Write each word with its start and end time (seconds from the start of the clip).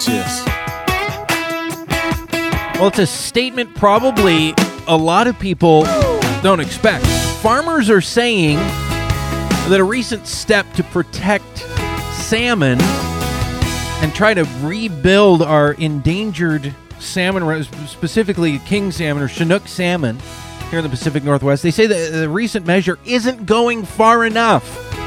Watch 0.00 0.06
this. 0.06 0.44
Well, 2.78 2.88
it's 2.88 2.98
a 2.98 3.06
statement 3.06 3.74
probably 3.74 4.54
a 4.86 4.96
lot 4.96 5.26
of 5.26 5.38
people 5.38 5.82
don't 6.42 6.60
expect. 6.60 7.04
Farmers 7.42 7.90
are 7.90 8.00
saying 8.00 8.56
that 8.56 9.76
a 9.78 9.84
recent 9.84 10.26
step 10.26 10.72
to 10.72 10.84
protect 10.84 11.58
salmon 12.14 12.80
and 12.80 14.14
try 14.14 14.32
to 14.32 14.44
rebuild 14.62 15.42
our 15.42 15.72
endangered 15.72 16.74
salmon, 16.98 17.62
specifically 17.86 18.58
king 18.60 18.92
salmon 18.92 19.22
or 19.22 19.28
Chinook 19.28 19.68
salmon 19.68 20.18
here 20.70 20.78
in 20.78 20.82
the 20.82 20.88
Pacific 20.88 21.24
Northwest, 21.24 21.62
they 21.62 21.70
say 21.70 21.86
that 21.86 22.12
the 22.12 22.28
recent 22.30 22.64
measure 22.64 22.98
isn't 23.04 23.44
going 23.44 23.84
far 23.84 24.24
enough. 24.24 24.98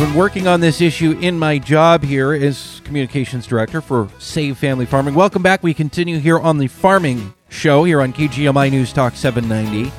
Been 0.00 0.14
working 0.14 0.46
on 0.46 0.60
this 0.60 0.80
issue 0.80 1.10
in 1.20 1.38
my 1.38 1.58
job 1.58 2.02
here 2.02 2.32
as 2.32 2.80
communications 2.84 3.46
director 3.46 3.82
for 3.82 4.08
Save 4.18 4.56
Family 4.56 4.86
Farming. 4.86 5.14
Welcome 5.14 5.42
back. 5.42 5.62
We 5.62 5.74
continue 5.74 6.18
here 6.18 6.38
on 6.38 6.56
the 6.56 6.68
Farming 6.68 7.34
Show 7.50 7.84
here 7.84 8.00
on 8.00 8.14
KGMI 8.14 8.70
News 8.70 8.94
Talk 8.94 9.14
790. 9.14 9.90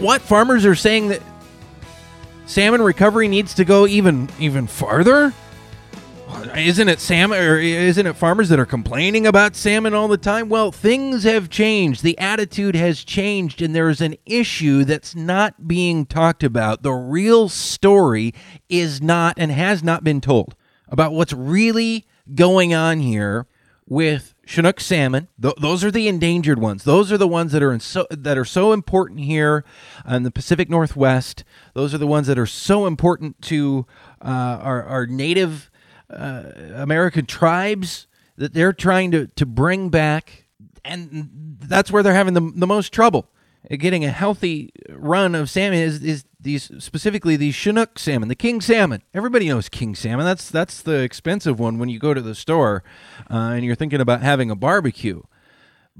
What 0.00 0.22
farmers 0.22 0.64
are 0.64 0.76
saying 0.76 1.08
that 1.08 1.22
salmon 2.46 2.82
recovery 2.82 3.26
needs 3.26 3.52
to 3.54 3.64
go 3.64 3.88
even 3.88 4.28
even 4.38 4.68
farther? 4.68 5.34
Isn't 6.56 6.88
it 6.88 7.00
salmon 7.00 7.38
or 7.38 7.58
isn't 7.58 8.06
it 8.06 8.16
farmers 8.16 8.48
that 8.48 8.58
are 8.58 8.66
complaining 8.66 9.26
about 9.26 9.56
salmon 9.56 9.94
all 9.94 10.08
the 10.08 10.16
time? 10.16 10.48
Well, 10.48 10.72
things 10.72 11.24
have 11.24 11.48
changed. 11.48 12.02
The 12.02 12.18
attitude 12.18 12.74
has 12.74 13.04
changed 13.04 13.62
and 13.62 13.74
there's 13.74 14.00
an 14.00 14.16
issue 14.26 14.84
that's 14.84 15.14
not 15.14 15.66
being 15.66 16.06
talked 16.06 16.42
about. 16.42 16.82
The 16.82 16.92
real 16.92 17.48
story 17.48 18.34
is 18.68 19.00
not 19.00 19.34
and 19.38 19.50
has 19.50 19.82
not 19.82 20.04
been 20.04 20.20
told 20.20 20.54
about 20.88 21.12
what's 21.12 21.32
really 21.32 22.06
going 22.34 22.74
on 22.74 23.00
here 23.00 23.46
with 23.86 24.34
Chinook 24.46 24.80
salmon. 24.80 25.28
Th- 25.40 25.54
those 25.60 25.84
are 25.84 25.90
the 25.90 26.08
endangered 26.08 26.58
ones. 26.58 26.84
Those 26.84 27.12
are 27.12 27.18
the 27.18 27.28
ones 27.28 27.52
that 27.52 27.62
are 27.62 27.78
so 27.78 28.06
that 28.10 28.36
are 28.36 28.44
so 28.44 28.72
important 28.72 29.20
here 29.20 29.64
in 30.08 30.22
the 30.22 30.30
Pacific 30.30 30.68
Northwest. 30.68 31.44
Those 31.74 31.94
are 31.94 31.98
the 31.98 32.06
ones 32.06 32.26
that 32.26 32.38
are 32.38 32.46
so 32.46 32.86
important 32.86 33.40
to 33.42 33.86
uh, 34.20 34.58
our 34.62 34.82
our 34.84 35.06
native 35.06 35.69
uh, 36.12 36.52
American 36.74 37.26
tribes 37.26 38.06
that 38.36 38.54
they're 38.54 38.72
trying 38.72 39.10
to, 39.12 39.26
to 39.28 39.46
bring 39.46 39.90
back, 39.90 40.46
and 40.84 41.56
that's 41.60 41.90
where 41.90 42.02
they're 42.02 42.14
having 42.14 42.34
the, 42.34 42.52
the 42.54 42.66
most 42.66 42.92
trouble. 42.92 43.28
Getting 43.68 44.04
a 44.06 44.10
healthy 44.10 44.72
run 44.88 45.34
of 45.34 45.50
salmon 45.50 45.78
is, 45.78 46.02
is 46.02 46.24
these 46.40 46.70
specifically 46.82 47.36
these 47.36 47.54
Chinook 47.54 47.98
salmon, 47.98 48.28
the 48.28 48.34
king 48.34 48.62
salmon. 48.62 49.02
Everybody 49.12 49.48
knows 49.48 49.68
king 49.68 49.94
salmon. 49.94 50.24
That's 50.24 50.50
that's 50.50 50.80
the 50.80 51.02
expensive 51.02 51.60
one 51.60 51.78
when 51.78 51.90
you 51.90 51.98
go 51.98 52.14
to 52.14 52.22
the 52.22 52.34
store 52.34 52.82
uh, 53.30 53.52
and 53.54 53.64
you're 53.64 53.74
thinking 53.74 54.00
about 54.00 54.22
having 54.22 54.50
a 54.50 54.56
barbecue. 54.56 55.22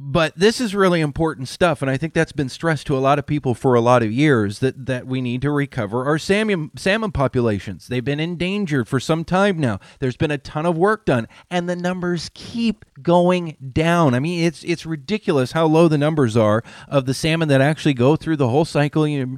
But 0.03 0.35
this 0.35 0.63
is 0.63 0.75
really 0.75 1.03
important 1.03 1.47
stuff, 1.47 1.83
and 1.83 1.91
I 1.91 1.99
think 1.99 2.15
that's 2.15 2.33
been 2.33 2.49
stressed 2.49 2.87
to 2.87 2.97
a 2.97 3.01
lot 3.01 3.19
of 3.19 3.27
people 3.27 3.55
for 3.55 3.75
a 3.75 3.83
lot 3.83 4.03
of 4.03 4.11
years 4.11 4.61
that, 4.61 4.87
that 4.87 5.07
we 5.07 5.21
need 5.21 5.43
to 5.43 5.51
recover 5.51 6.07
our 6.07 6.19
salmon 6.19 6.71
salmon 6.75 7.13
populations. 7.13 7.87
They've 7.87 8.03
been 8.03 8.19
endangered 8.19 8.89
for 8.89 8.99
some 8.99 9.25
time 9.25 9.59
now. 9.59 9.79
There's 9.99 10.17
been 10.17 10.31
a 10.31 10.39
ton 10.39 10.65
of 10.65 10.79
work 10.79 11.05
done, 11.05 11.29
and 11.51 11.69
the 11.69 11.77
numbers 11.77 12.31
keep 12.33 12.87
going 13.03 13.59
down. 13.75 14.15
I 14.15 14.21
mean, 14.21 14.43
it's 14.43 14.65
it's 14.65 14.87
ridiculous 14.87 15.53
how 15.53 15.67
low 15.67 15.87
the 15.87 15.99
numbers 15.99 16.35
are 16.35 16.65
of 16.89 17.05
the 17.05 17.13
salmon 17.13 17.49
that 17.49 17.61
actually 17.61 17.95
go 17.95 18.17
through 18.17 18.37
the 18.37 18.49
whole 18.49 18.65
cycle. 18.65 19.07
You 19.07 19.27
know, 19.27 19.37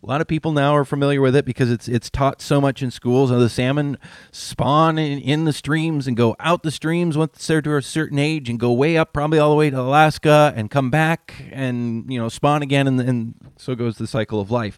a 0.00 0.06
lot 0.06 0.20
of 0.20 0.28
people 0.28 0.52
now 0.52 0.76
are 0.76 0.84
familiar 0.84 1.20
with 1.20 1.34
it 1.34 1.44
because 1.44 1.72
it's 1.72 1.88
it's 1.88 2.08
taught 2.08 2.40
so 2.40 2.60
much 2.60 2.84
in 2.84 2.92
schools. 2.92 3.30
the 3.30 3.48
salmon 3.48 3.98
spawn 4.30 4.96
in, 4.96 5.18
in 5.18 5.44
the 5.44 5.52
streams 5.52 6.06
and 6.06 6.16
go 6.16 6.36
out 6.38 6.62
the 6.62 6.70
streams 6.70 7.16
once 7.16 7.44
they're 7.48 7.60
to 7.62 7.74
a 7.76 7.82
certain 7.82 8.20
age 8.20 8.48
and 8.48 8.60
go 8.60 8.72
way 8.72 8.96
up, 8.96 9.12
probably 9.12 9.40
all 9.40 9.50
the 9.50 9.56
way 9.56 9.70
to 9.70 9.82
Alaska, 10.04 10.52
and 10.54 10.70
come 10.70 10.90
back 10.90 11.34
and 11.50 12.10
you 12.12 12.18
know 12.20 12.28
spawn 12.28 12.60
again, 12.60 12.86
and, 12.86 13.00
and 13.00 13.34
so 13.56 13.74
goes 13.74 13.96
the 13.96 14.06
cycle 14.06 14.38
of 14.38 14.50
life. 14.50 14.76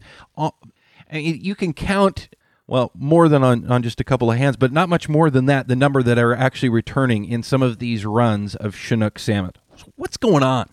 you 1.11 1.57
can 1.57 1.73
count 1.73 2.29
well, 2.69 2.93
more 2.95 3.29
than 3.29 3.43
on, 3.45 3.71
on 3.71 3.83
just 3.83 4.01
a 4.01 4.05
couple 4.05 4.31
of 4.31 4.39
hands, 4.39 4.57
but 4.57 4.73
not 4.73 4.89
much 4.89 5.09
more 5.09 5.31
than 5.31 5.47
that, 5.47 5.69
the 5.69 5.77
number 5.77 6.03
that 6.03 6.19
are 6.19 6.35
actually 6.35 6.69
returning 6.69 7.25
in 7.25 7.43
some 7.43 7.63
of 7.63 7.79
these 7.79 8.05
runs 8.05 8.57
of 8.57 8.75
Chinook 8.77 9.19
salmon. 9.21 9.53
what's 9.95 10.17
going 10.17 10.43
on? 10.43 10.69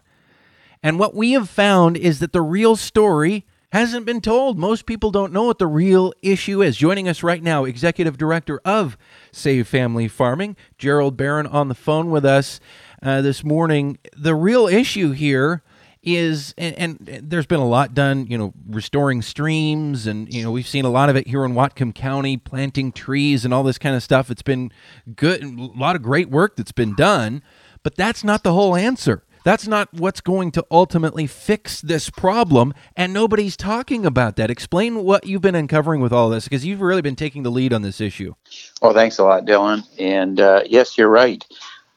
And 0.81 0.97
what 0.97 1.15
we 1.15 1.31
have 1.31 1.49
found 1.49 1.95
is 1.97 2.19
that 2.19 2.31
the 2.31 2.41
real 2.41 2.75
story 2.75 3.45
hasn't 3.71 4.07
been 4.07 4.21
told. 4.21 4.57
Most 4.57 4.87
people 4.87 5.11
don't 5.11 5.33
know 5.33 5.43
what 5.43 5.59
the 5.59 5.67
real 5.67 6.13
issue 6.23 6.63
is. 6.63 6.77
Joining 6.77 7.07
us 7.07 7.21
right 7.21 7.41
now, 7.41 7.63
Executive 7.63 8.17
Director 8.17 8.59
of 8.65 8.97
Save 9.31 9.67
Family 9.67 10.07
Farming, 10.07 10.55
Gerald 10.79 11.15
Baron, 11.15 11.47
on 11.47 11.69
the 11.69 11.75
phone 11.75 12.09
with 12.09 12.25
us 12.25 12.59
uh, 13.03 13.21
this 13.21 13.43
morning. 13.43 13.99
The 14.15 14.33
real 14.33 14.67
issue 14.67 15.11
here 15.11 15.61
is, 16.01 16.53
and, 16.57 16.75
and, 16.77 16.97
there's 17.23 17.45
been 17.45 17.59
a 17.59 17.67
lot 17.67 17.93
done, 17.93 18.27
you 18.27 18.37
know, 18.37 18.53
restoring 18.67 19.21
streams, 19.21 20.05
and, 20.05 20.33
you 20.33 20.43
know, 20.43 20.51
we've 20.51 20.67
seen 20.67 20.83
a 20.83 20.89
lot 20.89 21.09
of 21.09 21.15
it 21.15 21.27
here 21.27 21.45
in 21.45 21.53
Whatcom 21.53 21.95
County, 21.95 22.35
planting 22.35 22.91
trees 22.91 23.45
and 23.45 23.53
all 23.53 23.63
this 23.63 23.77
kind 23.77 23.95
of 23.95 24.03
stuff. 24.03 24.29
It's 24.29 24.41
been 24.41 24.71
good, 25.15 25.43
a 25.43 25.47
lot 25.47 25.95
of 25.95 26.01
great 26.01 26.29
work 26.29 26.57
that's 26.57 26.73
been 26.73 26.95
done, 26.95 27.41
but 27.83 27.95
that's 27.95 28.23
not 28.23 28.43
the 28.43 28.53
whole 28.53 28.75
answer. 28.75 29.23
That's 29.45 29.67
not 29.67 29.93
what's 29.93 30.21
going 30.21 30.51
to 30.51 30.65
ultimately 30.71 31.27
fix 31.27 31.81
this 31.81 32.09
problem, 32.09 32.73
and 32.95 33.13
nobody's 33.13 33.57
talking 33.57 34.05
about 34.05 34.37
that. 34.37 34.49
Explain 34.49 35.03
what 35.03 35.25
you've 35.25 35.41
been 35.41 35.55
uncovering 35.55 35.99
with 35.99 36.13
all 36.13 36.29
this, 36.29 36.45
because 36.45 36.65
you've 36.65 36.81
really 36.81 37.01
been 37.01 37.17
taking 37.17 37.43
the 37.43 37.51
lead 37.51 37.73
on 37.73 37.81
this 37.81 37.99
issue. 37.99 38.35
Well, 38.81 38.93
thanks 38.93 39.19
a 39.19 39.23
lot, 39.23 39.45
Dylan. 39.45 39.83
And 39.99 40.39
uh, 40.39 40.63
yes, 40.65 40.97
you're 40.97 41.09
right. 41.09 41.45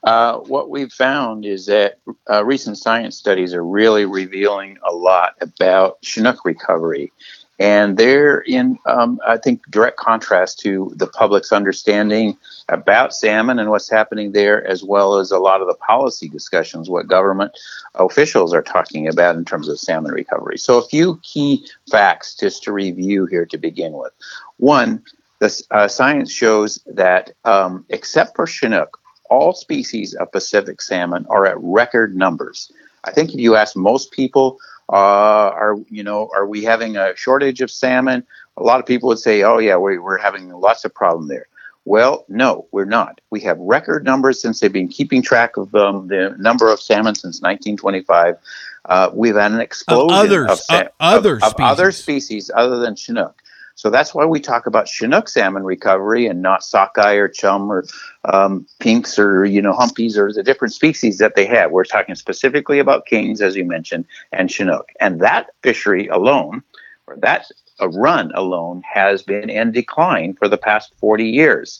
Uh, 0.03 0.37
what 0.39 0.69
we've 0.69 0.93
found 0.93 1.45
is 1.45 1.65
that 1.65 1.99
uh, 2.29 2.43
recent 2.45 2.77
science 2.77 3.17
studies 3.17 3.53
are 3.53 3.63
really 3.63 4.05
revealing 4.05 4.77
a 4.87 4.93
lot 4.93 5.33
about 5.41 5.97
Chinook 6.01 6.45
recovery 6.45 7.11
and 7.59 7.97
they're 7.97 8.39
in, 8.41 8.77
um, 8.85 9.19
I 9.25 9.37
think, 9.37 9.65
direct 9.69 9.97
contrast 9.97 10.59
to 10.59 10.91
the 10.95 11.07
public's 11.07 11.51
understanding 11.51 12.37
about 12.69 13.15
salmon 13.15 13.57
and 13.57 13.71
what's 13.71 13.89
happening 13.89 14.31
there, 14.31 14.65
as 14.67 14.83
well 14.83 15.17
as 15.17 15.31
a 15.31 15.39
lot 15.39 15.61
of 15.61 15.67
the 15.67 15.73
policy 15.75 16.29
discussions, 16.29 16.89
what 16.89 17.07
government 17.07 17.57
officials 17.95 18.53
are 18.53 18.61
talking 18.61 19.07
about 19.07 19.35
in 19.35 19.43
terms 19.43 19.69
of 19.69 19.79
salmon 19.79 20.11
recovery. 20.11 20.57
So, 20.57 20.77
a 20.77 20.87
few 20.87 21.19
key 21.23 21.65
facts 21.89 22.35
just 22.35 22.63
to 22.63 22.71
review 22.71 23.25
here 23.25 23.45
to 23.47 23.57
begin 23.57 23.93
with. 23.93 24.13
One, 24.57 25.03
the 25.39 25.63
uh, 25.71 25.87
science 25.87 26.31
shows 26.31 26.79
that 26.85 27.31
um, 27.43 27.85
except 27.89 28.35
for 28.35 28.45
Chinook, 28.45 28.99
all 29.29 29.53
species 29.53 30.13
of 30.13 30.31
Pacific 30.31 30.81
salmon 30.81 31.25
are 31.29 31.45
at 31.45 31.57
record 31.59 32.15
numbers. 32.15 32.71
I 33.03 33.11
think 33.11 33.33
if 33.33 33.39
you 33.39 33.55
ask 33.55 33.75
most 33.75 34.11
people, 34.11 34.59
uh, 34.89 34.95
are 34.95 35.75
you 35.89 36.03
know 36.03 36.29
are 36.33 36.45
we 36.45 36.63
having 36.63 36.97
a 36.97 37.15
shortage 37.15 37.61
of 37.61 37.71
salmon? 37.71 38.25
A 38.57 38.63
lot 38.63 38.79
of 38.79 38.85
people 38.85 39.09
would 39.09 39.19
say, 39.19 39.43
oh 39.43 39.59
yeah, 39.59 39.77
we, 39.77 39.97
we're 39.97 40.17
having 40.17 40.49
lots 40.49 40.83
of 40.85 40.93
problem 40.93 41.27
there. 41.27 41.47
Well, 41.85 42.25
no, 42.27 42.67
we're 42.71 42.83
not. 42.83 43.21
We 43.29 43.39
have 43.41 43.57
record 43.59 44.03
numbers 44.03 44.41
since 44.41 44.59
they've 44.59 44.73
been 44.73 44.89
keeping 44.89 45.21
track 45.21 45.55
of 45.55 45.73
um, 45.73 46.09
the 46.09 46.35
number 46.37 46.69
of 46.69 46.81
salmon 46.81 47.15
since 47.15 47.41
1925. 47.41 48.35
Uh, 48.83 49.09
we've 49.13 49.35
had 49.35 49.53
an 49.53 49.61
explosion 49.61 50.17
of, 50.17 50.25
others, 50.25 50.51
of, 50.51 50.59
sa- 50.59 50.75
uh, 50.75 50.87
other, 50.99 51.35
of, 51.37 51.43
of 51.43 51.55
other 51.59 51.93
species 51.93 52.51
other 52.53 52.79
than 52.79 52.95
Chinook. 52.95 53.41
So 53.77 53.91
that's 53.91 54.15
why 54.15 54.25
we 54.25 54.39
talk 54.39 54.65
about 54.65 54.87
Chinook 54.87 55.29
salmon 55.29 55.63
recovery 55.63 56.25
and 56.25 56.41
not 56.41 56.63
sockeye 56.63 57.13
or 57.13 57.27
chum 57.27 57.71
or 57.71 57.85
um, 58.25 58.65
pinks 58.79 59.19
or 59.19 59.45
you 59.45 59.61
know 59.61 59.71
humpies 59.71 60.17
or 60.17 60.33
the 60.33 60.41
different 60.41 60.73
species 60.73 61.19
that 61.19 61.35
they 61.35 61.45
have. 61.45 61.69
We're 61.69 61.83
talking 61.83 62.15
specifically 62.15 62.79
about 62.79 63.05
kings, 63.05 63.39
as 63.39 63.55
you 63.55 63.65
mentioned, 63.65 64.05
and 64.31 64.49
Chinook. 64.49 64.89
And 64.99 65.21
that 65.21 65.51
fishery 65.61 66.07
alone, 66.07 66.63
or 67.05 67.17
that 67.17 67.51
a 67.79 67.87
run 67.87 68.31
alone, 68.33 68.81
has 68.81 69.21
been 69.21 69.47
in 69.47 69.71
decline 69.71 70.33
for 70.33 70.47
the 70.47 70.57
past 70.57 70.95
40 70.97 71.25
years. 71.25 71.79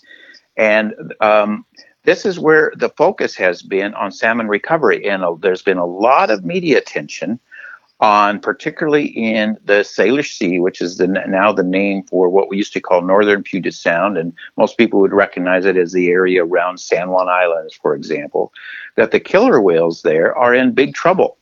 And 0.55 0.93
um, 1.19 1.65
this 2.03 2.27
is 2.27 2.37
where 2.37 2.73
the 2.75 2.89
focus 2.89 3.35
has 3.37 3.63
been 3.63 3.95
on 3.95 4.11
salmon 4.11 4.47
recovery. 4.47 5.09
And 5.09 5.23
uh, 5.23 5.33
there's 5.39 5.63
been 5.63 5.79
a 5.79 5.85
lot 5.85 6.29
of 6.29 6.45
media 6.45 6.77
attention 6.77 7.39
on 7.99 8.39
particularly 8.39 9.07
in 9.07 9.57
the 9.65 9.81
Salish 9.83 10.37
Sea, 10.37 10.59
which 10.59 10.81
is 10.81 10.97
the, 10.97 11.07
now 11.07 11.51
the 11.51 11.63
name 11.63 12.03
for 12.03 12.29
what 12.29 12.47
we 12.47 12.57
used 12.57 12.73
to 12.73 12.81
call 12.81 13.01
Northern 13.01 13.41
Puget 13.41 13.73
Sound, 13.73 14.17
and 14.17 14.33
most 14.55 14.77
people 14.77 14.99
would 14.99 15.13
recognize 15.13 15.65
it 15.65 15.77
as 15.77 15.93
the 15.93 16.09
area 16.09 16.45
around 16.45 16.79
San 16.79 17.09
Juan 17.09 17.27
Islands, 17.27 17.73
for 17.73 17.95
example, 17.95 18.53
that 18.95 19.11
the 19.11 19.19
killer 19.19 19.61
whales 19.61 20.03
there 20.03 20.35
are 20.37 20.53
in 20.53 20.73
big 20.73 20.93
trouble, 20.93 21.37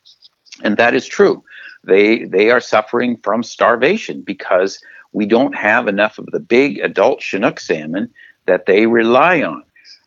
and 0.62 0.78
that 0.78 0.94
is 0.94 1.06
true. 1.06 1.44
They 1.84 2.24
they 2.24 2.50
are 2.50 2.60
suffering 2.60 3.18
from 3.22 3.42
starvation 3.42 4.22
because 4.22 4.80
we 5.12 5.26
don't 5.26 5.54
have 5.54 5.88
enough 5.88 6.18
of 6.18 6.26
the 6.26 6.40
big 6.40 6.78
adult 6.78 7.20
Chinook 7.20 7.60
salmon 7.60 8.10
that 8.46 8.66
they 8.66 8.86
rely 8.86 9.42
on. 9.42 9.62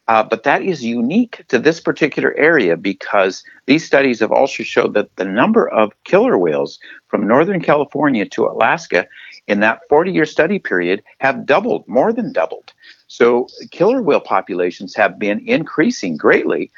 Uh, 0.10 0.24
but 0.24 0.42
that 0.42 0.64
is 0.64 0.84
unique 0.84 1.46
to 1.50 1.60
this 1.60 1.80
particular 1.80 2.34
area 2.36 2.76
because 2.76 3.44
these 3.68 3.86
studies 3.86 4.20
have 4.20 4.32
also 4.32 4.64
showed 4.64 4.96
that 4.96 5.16
the 5.18 5.24
number 5.24 5.70
of 5.70 5.94
killer 6.04 6.36
whales 6.36 6.80
from 7.10 7.28
Northern 7.28 7.62
California 7.62 8.26
to 8.28 8.48
Alaska 8.48 9.08
in 9.46 9.60
that 9.60 9.82
40 9.88 10.12
year 10.12 10.26
study 10.26 10.58
period 10.58 11.04
have 11.20 11.46
doubled, 11.46 11.88
more 11.88 12.12
than 12.12 12.34
doubled. 12.34 12.74
So 13.10 13.48
killer 13.72 14.04
whale 14.04 14.20
populations 14.20 14.96
have 14.96 15.18
been 15.18 15.40
increasing 15.48 16.16
greatly 16.16 16.72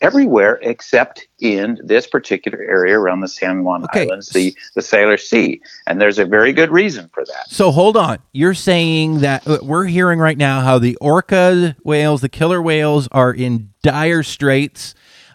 everywhere 0.00 0.60
except 0.62 1.26
in 1.40 1.76
this 1.82 2.06
particular 2.06 2.60
area 2.60 2.96
around 2.96 3.20
the 3.20 3.28
San 3.28 3.64
Juan 3.64 3.82
okay. 3.84 4.02
Islands, 4.02 4.28
the, 4.28 4.56
the 4.76 4.80
Salish 4.80 5.22
Sea. 5.22 5.60
And 5.88 6.00
there's 6.00 6.20
a 6.20 6.24
very 6.24 6.52
good 6.52 6.70
reason 6.70 7.10
for 7.12 7.24
that. 7.24 7.48
So 7.48 7.72
hold 7.72 7.96
on. 7.96 8.18
You're 8.30 8.54
saying 8.54 9.20
that 9.20 9.46
uh, 9.46 9.58
we're 9.60 9.86
hearing 9.86 10.20
right 10.20 10.38
now 10.38 10.60
how 10.60 10.78
the 10.78 10.94
orca 10.96 11.76
whales, 11.82 12.20
the 12.20 12.28
killer 12.28 12.62
whales, 12.62 13.08
are 13.10 13.34
in 13.34 13.72
dire 13.82 14.22
straits. 14.22 14.94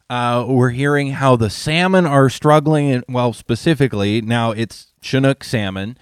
Uh, 0.09 0.45
we're 0.47 0.69
hearing 0.69 1.11
how 1.11 1.35
the 1.35 1.49
salmon 1.49 2.05
are 2.05 2.29
struggling, 2.29 2.89
and 2.89 3.03
well, 3.09 3.33
specifically 3.33 4.21
now 4.21 4.51
it's 4.51 4.93
Chinook 5.01 5.43
salmon. 5.43 5.97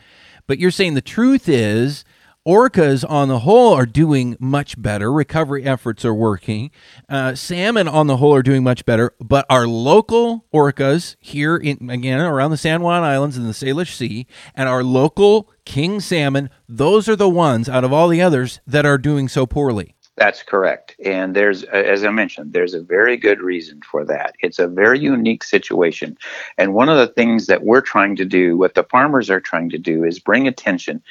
But 0.46 0.60
you're 0.60 0.70
saying 0.70 0.94
the 0.94 1.02
truth 1.02 1.50
is 1.50 2.06
Orcas, 2.48 3.04
on 3.10 3.28
the 3.28 3.40
whole, 3.40 3.74
are 3.74 3.88
doing 3.88 4.38
much 4.40 4.80
better. 4.80 5.12
Recovery 5.12 5.64
efforts 5.64 6.06
are 6.06 6.14
working. 6.14 6.70
Uh, 7.10 7.34
salmon, 7.34 7.88
on 7.88 8.06
the 8.06 8.18
whole, 8.18 8.36
are 8.36 8.44
doing 8.44 8.64
much 8.64 8.86
better. 8.86 9.16
But 9.20 9.48
our 9.50 9.66
local 9.66 10.46
orcas 10.54 11.16
here, 11.20 11.58
in 11.58 11.90
again 11.90 12.20
around 12.22 12.52
the 12.52 12.58
San 12.58 12.84
Juan 12.84 13.02
Islands 13.02 13.36
and 13.36 13.48
the 13.48 13.52
Salish 13.52 13.96
Sea, 13.96 14.28
and 14.54 14.70
our 14.70 14.84
local 14.84 15.50
king 15.66 16.00
salmon, 16.00 16.52
those 16.70 17.10
are 17.10 17.16
the 17.16 17.28
ones 17.28 17.68
out 17.68 17.84
of 17.84 17.92
all 17.92 18.10
the 18.10 18.22
others 18.22 18.60
that 18.68 18.86
are 18.86 19.00
doing 19.00 19.28
so 19.28 19.48
poorly. 19.48 19.96
That's 20.16 20.44
correct. 20.44 20.96
And 21.04 21.36
there's, 21.36 21.64
as 21.64 22.06
I 22.06 22.10
mentioned, 22.12 22.54
there's 22.54 22.74
a 22.74 22.82
very 22.82 23.18
good 23.18 23.42
reason 23.42 23.82
for 23.82 24.06
that. 24.06 24.36
It's 24.40 24.60
a 24.60 24.68
very 24.68 25.00
unique 25.00 25.44
situation. 25.44 26.18
And 26.58 26.74
one 26.74 26.90
of 26.90 26.98
the 26.98 27.14
things 27.14 27.48
that 27.48 27.64
we're 27.64 27.82
trying 27.82 28.16
to 28.18 28.24
do, 28.26 28.56
what 28.56 28.76
the 28.76 28.84
farmers 28.84 29.30
are 29.30 29.42
trying 29.42 29.70
to 29.72 29.78
do, 29.78 30.06
is 30.06 30.20
bring 30.20 30.48
attention 30.48 31.02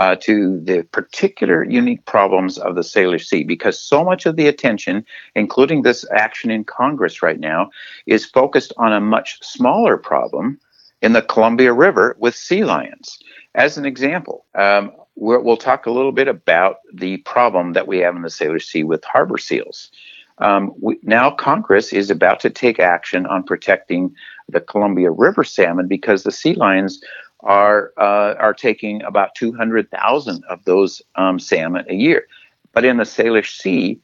uh, 0.00 0.16
to 0.16 0.58
the 0.60 0.82
particular 0.92 1.62
unique 1.62 2.06
problems 2.06 2.56
of 2.56 2.74
the 2.74 2.80
Salish 2.80 3.26
Sea 3.26 3.44
because 3.44 3.78
so 3.78 4.02
much 4.02 4.24
of 4.24 4.36
the 4.36 4.48
attention, 4.48 5.04
including 5.34 5.82
this 5.82 6.06
action 6.10 6.50
in 6.50 6.64
Congress 6.64 7.22
right 7.22 7.38
now, 7.38 7.68
is 8.06 8.24
focused 8.24 8.72
on 8.78 8.94
a 8.94 9.00
much 9.00 9.38
smaller 9.42 9.98
problem 9.98 10.58
in 11.02 11.12
the 11.12 11.20
Columbia 11.20 11.74
River 11.74 12.16
with 12.18 12.34
sea 12.34 12.64
lions. 12.64 13.18
As 13.54 13.76
an 13.76 13.84
example, 13.84 14.46
um, 14.54 14.90
we 15.16 15.36
will 15.36 15.58
talk 15.58 15.84
a 15.84 15.90
little 15.90 16.12
bit 16.12 16.28
about 16.28 16.76
the 16.94 17.18
problem 17.18 17.74
that 17.74 17.86
we 17.86 17.98
have 17.98 18.16
in 18.16 18.22
the 18.22 18.28
Salish 18.28 18.64
Sea 18.64 18.84
with 18.84 19.04
harbor 19.04 19.36
seals. 19.36 19.90
Um, 20.38 20.72
we, 20.80 20.98
now, 21.02 21.30
Congress 21.30 21.92
is 21.92 22.10
about 22.10 22.40
to 22.40 22.48
take 22.48 22.80
action 22.80 23.26
on 23.26 23.42
protecting 23.42 24.14
the 24.48 24.60
Columbia 24.60 25.10
River 25.10 25.44
salmon 25.44 25.86
because 25.86 26.22
the 26.22 26.32
sea 26.32 26.54
lions 26.54 27.02
are 27.42 27.92
uh, 27.96 28.34
are 28.38 28.54
taking 28.54 29.02
about 29.02 29.34
200,000 29.34 30.44
of 30.44 30.64
those 30.64 31.02
um, 31.16 31.38
salmon 31.38 31.84
a 31.88 31.94
year. 31.94 32.26
But 32.72 32.84
in 32.84 32.98
the 32.98 33.04
Salish 33.04 33.56
Sea, 33.58 34.00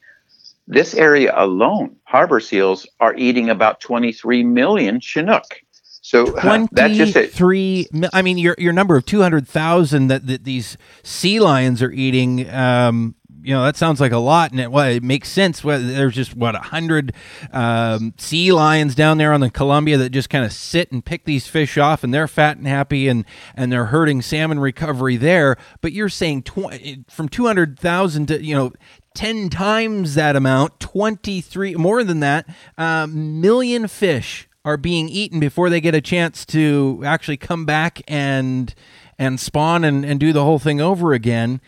this 0.67 0.95
area 0.95 1.33
alone, 1.37 1.97
harbor 2.05 2.41
seals 2.41 2.87
are 2.99 3.15
eating 3.15 3.51
about 3.51 3.81
23 3.81 4.43
million 4.43 5.01
Chinook. 5.01 5.63
So 6.07 6.27
that's 6.71 6.97
just 6.97 7.33
three. 7.33 7.89
I 8.13 8.23
mean, 8.23 8.39
your 8.39 8.55
your 8.59 8.73
number 8.73 8.95
of 8.95 9.05
two 9.05 9.23
hundred 9.23 9.49
thousand 9.49 10.07
that, 10.07 10.29
that 10.29 10.45
these 10.45 10.79
sea 11.03 11.41
lions 11.41 11.83
are 11.83 11.91
eating. 11.91 12.49
Um, 12.49 13.16
you 13.47 13.55
know 13.55 13.63
that 13.65 13.77
sounds 13.77 14.01
like 14.01 14.11
a 14.11 14.19
lot, 14.19 14.51
and 14.51 14.61
it 14.61 14.73
well, 14.73 14.89
it 14.89 15.05
makes 15.05 15.29
sense. 15.29 15.63
Well, 15.63 15.81
there's 15.81 16.15
just 16.15 16.35
what 16.37 16.57
a 16.57 16.61
hundred 16.61 17.13
um, 17.53 18.13
sea 18.19 18.51
lions 18.53 18.97
down 18.97 19.19
there 19.19 19.33
on 19.33 19.41
the 19.41 19.51
Columbia 19.51 19.97
that 19.99 20.11
just 20.11 20.29
kind 20.29 20.45
of 20.45 20.53
sit 20.53 20.91
and 20.91 21.05
pick 21.05 21.25
these 21.25 21.47
fish 21.47 21.79
off, 21.79 22.03
and 22.03 22.13
they're 22.13 22.27
fat 22.27 22.57
and 22.57 22.67
happy, 22.67 23.07
and 23.07 23.25
and 23.55 23.71
they're 23.71 23.87
hurting 23.87 24.21
salmon 24.21 24.59
recovery 24.59 25.17
there. 25.17 25.57
But 25.81 25.93
you're 25.93 26.09
saying 26.09 26.43
tw- 26.43 27.05
from 27.09 27.29
two 27.29 27.47
hundred 27.47 27.79
thousand 27.79 28.27
to 28.27 28.45
you 28.45 28.55
know 28.55 28.73
10 29.15 29.49
times 29.49 30.15
that 30.15 30.37
amount, 30.37 30.79
23, 30.79 31.75
more 31.77 32.05
than 32.05 32.21
that, 32.21 32.47
uh, 32.77 33.07
million 33.07 33.89
fish 33.89 34.47
are 34.63 34.77
being 34.77 35.09
eaten 35.09 35.41
before 35.41 35.71
they 35.71 35.81
get 35.81 35.95
a 35.95 36.03
chance 36.03 36.45
to 36.45 37.01
actually 37.07 37.39
come 37.39 37.65
back 37.65 38.03
and 38.09 38.75
and 39.19 39.41
spawn 39.41 39.85
and, 39.85 40.05
and 40.05 40.21
do 40.21 40.33
the 40.33 40.45
whole 40.45 40.59
thing 40.59 40.81
over 40.81 41.15
again. 41.15 41.61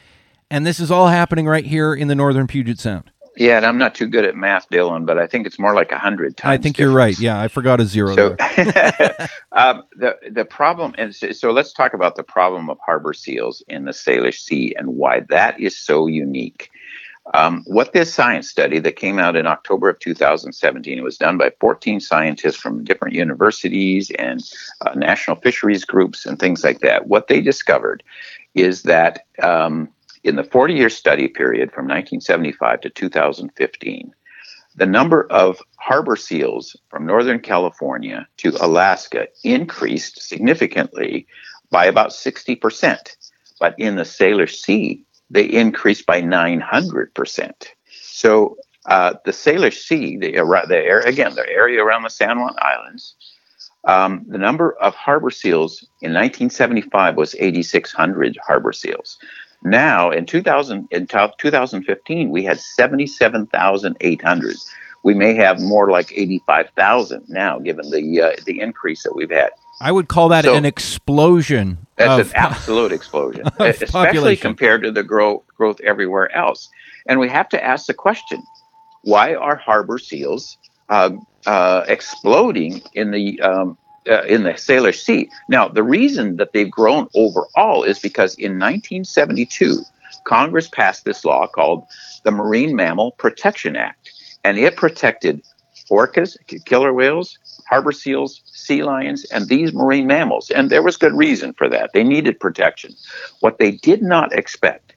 And 0.51 0.67
this 0.67 0.81
is 0.81 0.91
all 0.91 1.09
happening 1.09 1.47
right 1.47 1.65
here 1.65 1.95
in 1.95 2.09
the 2.09 2.15
northern 2.15 2.47
Puget 2.47 2.81
Sound. 2.81 3.11
Yeah, 3.37 3.59
and 3.59 3.67
I'm 3.67 3.79
not 3.79 3.95
too 3.95 4.09
good 4.09 4.25
at 4.25 4.35
math, 4.35 4.69
Dylan, 4.69 5.07
but 5.07 5.17
I 5.17 5.29
think 5.29 5.47
it's 5.47 5.61
more 5.61 5.73
like 5.73 5.93
a 5.93 5.99
hundred 5.99 6.37
times. 6.37 6.59
I 6.59 6.61
think 6.61 6.77
difference. 6.77 6.91
you're 6.91 6.97
right. 6.97 7.19
Yeah, 7.21 7.41
I 7.41 7.47
forgot 7.47 7.81
a 7.81 7.85
zero. 7.85 8.17
So, 8.17 8.31
um, 9.53 9.85
the 9.97 10.17
the 10.29 10.45
problem, 10.45 10.95
and 10.99 11.15
so, 11.15 11.31
so 11.31 11.53
let's 11.53 11.73
talk 11.73 11.95
about 11.95 12.17
the 12.17 12.25
problem 12.25 12.69
of 12.69 12.79
harbor 12.85 13.13
seals 13.13 13.63
in 13.69 13.85
the 13.85 13.93
Salish 13.93 14.41
Sea 14.41 14.75
and 14.77 14.97
why 14.97 15.21
that 15.29 15.61
is 15.61 15.79
so 15.79 16.09
unique. 16.09 16.71
Um, 17.35 17.63
what 17.67 17.93
this 17.93 18.13
science 18.13 18.49
study 18.49 18.81
that 18.81 18.97
came 18.97 19.19
out 19.19 19.37
in 19.37 19.47
October 19.47 19.91
of 19.91 19.99
2017, 20.01 20.99
it 20.99 21.03
was 21.03 21.19
done 21.19 21.37
by 21.37 21.53
14 21.61 22.01
scientists 22.01 22.57
from 22.57 22.85
different 22.85 23.15
universities 23.15 24.11
and 24.19 24.43
uh, 24.81 24.95
national 24.95 25.37
fisheries 25.37 25.85
groups 25.85 26.25
and 26.27 26.39
things 26.39 26.65
like 26.65 26.81
that. 26.81 27.07
What 27.07 27.29
they 27.29 27.41
discovered 27.41 28.03
is 28.55 28.83
that 28.85 29.27
um, 29.43 29.91
in 30.25 30.37
the 30.37 30.45
40 30.45 30.75
year 30.75 30.91
study 30.91 31.29
period 31.29 31.71
from 31.71 31.85
1975 31.85 32.81
to 32.83 32.91
2015, 32.91 34.15
the 34.77 34.87
number 34.87 35.27
of 35.31 35.61
harbor 35.77 36.17
seals 36.17 36.77
from 36.89 37.07
Northern 37.07 37.41
California 37.41 38.27
to 38.39 38.51
Alaska 38.61 39.27
increased 39.43 40.23
significantly 40.23 41.27
by 41.71 41.87
about 41.87 42.11
60%. 42.11 43.17
But 43.59 43.75
in 43.79 43.97
the 43.97 44.05
Salish 44.05 44.57
Sea, 44.57 45.03
they 45.31 45.45
increased 45.45 46.07
by 46.07 46.23
900%. 46.23 47.53
So 47.91 48.57
uh, 48.87 49.15
the 49.25 49.33
Salish 49.33 49.83
Sea, 49.83 50.17
the, 50.17 50.33
the, 50.33 51.03
again, 51.05 51.35
the 51.35 51.49
area 51.49 51.83
around 51.83 52.05
the 52.05 52.11
San 52.11 52.39
Juan 52.39 52.55
Islands, 52.59 53.17
um, 53.85 54.25
the 54.29 54.39
number 54.39 54.73
of 54.81 54.95
harbor 54.95 55.31
seals 55.31 55.83
in 56.03 56.13
1975 56.13 57.17
was 57.17 57.35
8,600 57.37 58.39
harbor 58.47 58.73
seals. 58.73 59.19
Now, 59.63 60.11
in 60.11 60.27
2000, 60.27 60.89
in 60.91 61.07
2015, 61.07 62.31
we 62.31 62.45
had 62.45 62.61
77,800. 62.61 64.57
We 65.03 65.15
may 65.15 65.35
have 65.35 65.61
more 65.61 65.91
like 65.91 66.13
85,000 66.13 67.25
now, 67.29 67.59
given 67.59 67.91
the 67.91 68.21
uh, 68.21 68.33
the 68.45 68.61
increase 68.61 69.03
that 69.05 69.15
we've 69.15 69.31
had. 69.31 69.51
I 69.81 69.93
would 69.93 70.09
call 70.09 70.29
that 70.31 70.45
so, 70.45 70.55
an 70.55 70.65
explosion. 70.65 71.79
That's 71.97 72.21
of, 72.21 72.31
an 72.31 72.37
absolute 72.37 72.93
explosion, 72.93 73.47
especially 73.59 73.87
population. 73.87 74.43
compared 74.43 74.83
to 74.83 74.91
the 74.91 75.05
growth 75.05 75.43
growth 75.57 75.81
everywhere 75.81 76.35
else. 76.35 76.69
And 77.07 77.21
we 77.21 77.29
have 77.29 77.49
to 77.51 77.65
ask 77.65 77.87
the 77.87 77.95
question: 77.95 78.43
Why 79.03 79.35
are 79.35 79.57
harbor 79.57 79.99
seals 79.99 80.59
uh, 80.89 81.11
uh, 81.47 81.85
exploding 81.87 82.83
in 82.95 83.11
the 83.11 83.41
um, 83.41 83.79
uh, 84.09 84.23
in 84.23 84.43
the 84.43 84.53
Salish 84.53 85.03
Sea. 85.03 85.29
Now, 85.49 85.69
the 85.69 85.83
reason 85.83 86.37
that 86.37 86.53
they've 86.53 86.71
grown 86.71 87.09
overall 87.15 87.83
is 87.83 87.99
because 87.99 88.35
in 88.37 88.53
1972, 88.53 89.83
Congress 90.25 90.69
passed 90.69 91.05
this 91.05 91.25
law 91.25 91.47
called 91.47 91.85
the 92.25 92.31
Marine 92.31 92.75
Mammal 92.75 93.13
Protection 93.13 93.77
Act, 93.77 94.11
and 94.45 94.59
it 94.59 94.77
protected 94.77 95.43
orcas, 95.91 96.37
killer 96.65 96.93
whales, 96.93 97.39
harbor 97.69 97.93
seals, 97.93 98.43
sea 98.47 98.83
lions, 98.83 99.25
and 99.27 99.49
these 99.49 99.73
marine 99.73 100.07
mammals. 100.07 100.51
And 100.51 100.71
there 100.71 100.83
was 100.83 100.97
good 100.97 101.15
reason 101.15 101.53
for 101.55 101.69
that. 101.69 101.91
They 101.93 102.05
needed 102.05 102.41
protection. 102.41 102.95
What 103.41 103.59
they 103.59 103.73
did 103.73 104.03
not 104.03 104.33
expect 104.33 104.95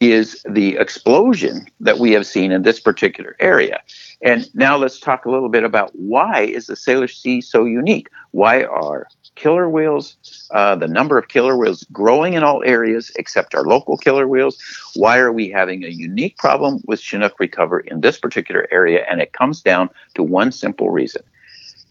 is 0.00 0.44
the 0.48 0.76
explosion 0.76 1.66
that 1.80 1.98
we 1.98 2.12
have 2.12 2.26
seen 2.26 2.52
in 2.52 2.62
this 2.62 2.80
particular 2.80 3.36
area. 3.40 3.80
And 4.22 4.48
now 4.54 4.76
let's 4.76 4.98
talk 4.98 5.24
a 5.24 5.30
little 5.30 5.48
bit 5.48 5.64
about 5.64 5.90
why 5.94 6.42
is 6.42 6.66
the 6.66 6.74
Salish 6.74 7.16
Sea 7.16 7.40
so 7.40 7.64
unique? 7.64 8.08
Why 8.32 8.64
are 8.64 9.06
killer 9.34 9.68
whales, 9.68 10.16
uh, 10.52 10.76
the 10.76 10.88
number 10.88 11.18
of 11.18 11.28
killer 11.28 11.56
whales 11.56 11.84
growing 11.92 12.34
in 12.34 12.42
all 12.42 12.62
areas 12.64 13.10
except 13.16 13.54
our 13.54 13.64
local 13.64 13.96
killer 13.96 14.26
whales? 14.26 14.58
Why 14.94 15.18
are 15.18 15.32
we 15.32 15.50
having 15.50 15.84
a 15.84 15.88
unique 15.88 16.38
problem 16.38 16.82
with 16.86 17.00
Chinook 17.00 17.38
recovery 17.38 17.88
in 17.90 18.00
this 18.00 18.18
particular 18.18 18.66
area? 18.70 19.04
And 19.10 19.20
it 19.20 19.32
comes 19.32 19.60
down 19.60 19.90
to 20.14 20.22
one 20.22 20.52
simple 20.52 20.90
reason 20.90 21.22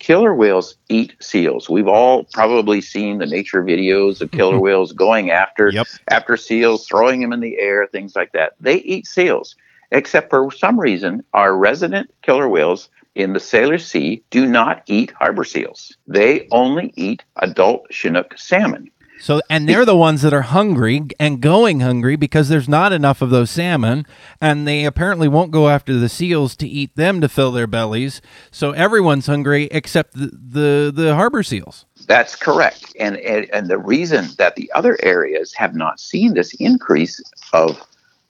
killer 0.03 0.35
whales 0.35 0.75
eat 0.89 1.15
seals. 1.21 1.69
We've 1.69 1.87
all 1.87 2.25
probably 2.33 2.81
seen 2.81 3.19
the 3.19 3.25
nature 3.25 3.63
videos 3.63 4.19
of 4.19 4.31
killer 4.31 4.55
mm-hmm. 4.55 4.63
whales 4.63 4.91
going 4.91 5.31
after 5.31 5.69
yep. 5.69 5.87
after 6.09 6.35
seals, 6.35 6.85
throwing 6.85 7.21
them 7.21 7.31
in 7.31 7.39
the 7.39 7.57
air, 7.57 7.87
things 7.87 8.13
like 8.13 8.33
that. 8.33 8.51
They 8.59 8.79
eat 8.79 9.07
seals, 9.07 9.55
except 9.91 10.29
for 10.29 10.51
some 10.51 10.77
reason 10.77 11.23
our 11.33 11.55
resident 11.55 12.13
killer 12.21 12.49
whales 12.49 12.89
in 13.15 13.31
the 13.31 13.39
Salish 13.39 13.85
Sea 13.85 14.21
do 14.29 14.45
not 14.45 14.83
eat 14.87 15.11
harbor 15.11 15.45
seals. 15.45 15.95
They 16.05 16.49
only 16.51 16.91
eat 16.97 17.23
adult 17.37 17.89
Chinook 17.89 18.37
salmon. 18.37 18.91
So, 19.23 19.39
and 19.49 19.69
they're 19.69 19.85
the 19.85 19.95
ones 19.95 20.21
that 20.23 20.33
are 20.33 20.41
hungry 20.41 21.01
and 21.17 21.39
going 21.39 21.79
hungry 21.79 22.17
because 22.17 22.49
there's 22.49 22.67
not 22.67 22.91
enough 22.91 23.21
of 23.21 23.29
those 23.29 23.49
salmon, 23.49 24.05
and 24.41 24.67
they 24.67 24.83
apparently 24.83 25.29
won't 25.29 25.49
go 25.49 25.69
after 25.69 25.93
the 25.93 26.09
seals 26.09 26.57
to 26.57 26.67
eat 26.67 26.93
them 26.97 27.21
to 27.21 27.29
fill 27.29 27.53
their 27.53 27.65
bellies. 27.65 28.21
So 28.51 28.71
everyone's 28.71 29.27
hungry 29.27 29.69
except 29.71 30.15
the 30.15 30.27
the, 30.27 30.91
the 30.93 31.15
harbor 31.15 31.41
seals. 31.41 31.85
That's 32.05 32.35
correct, 32.35 32.93
and, 32.99 33.15
and 33.15 33.49
and 33.53 33.69
the 33.69 33.77
reason 33.77 34.27
that 34.39 34.57
the 34.57 34.69
other 34.73 34.97
areas 35.01 35.53
have 35.53 35.73
not 35.73 36.01
seen 36.01 36.33
this 36.33 36.53
increase 36.55 37.21
of 37.53 37.81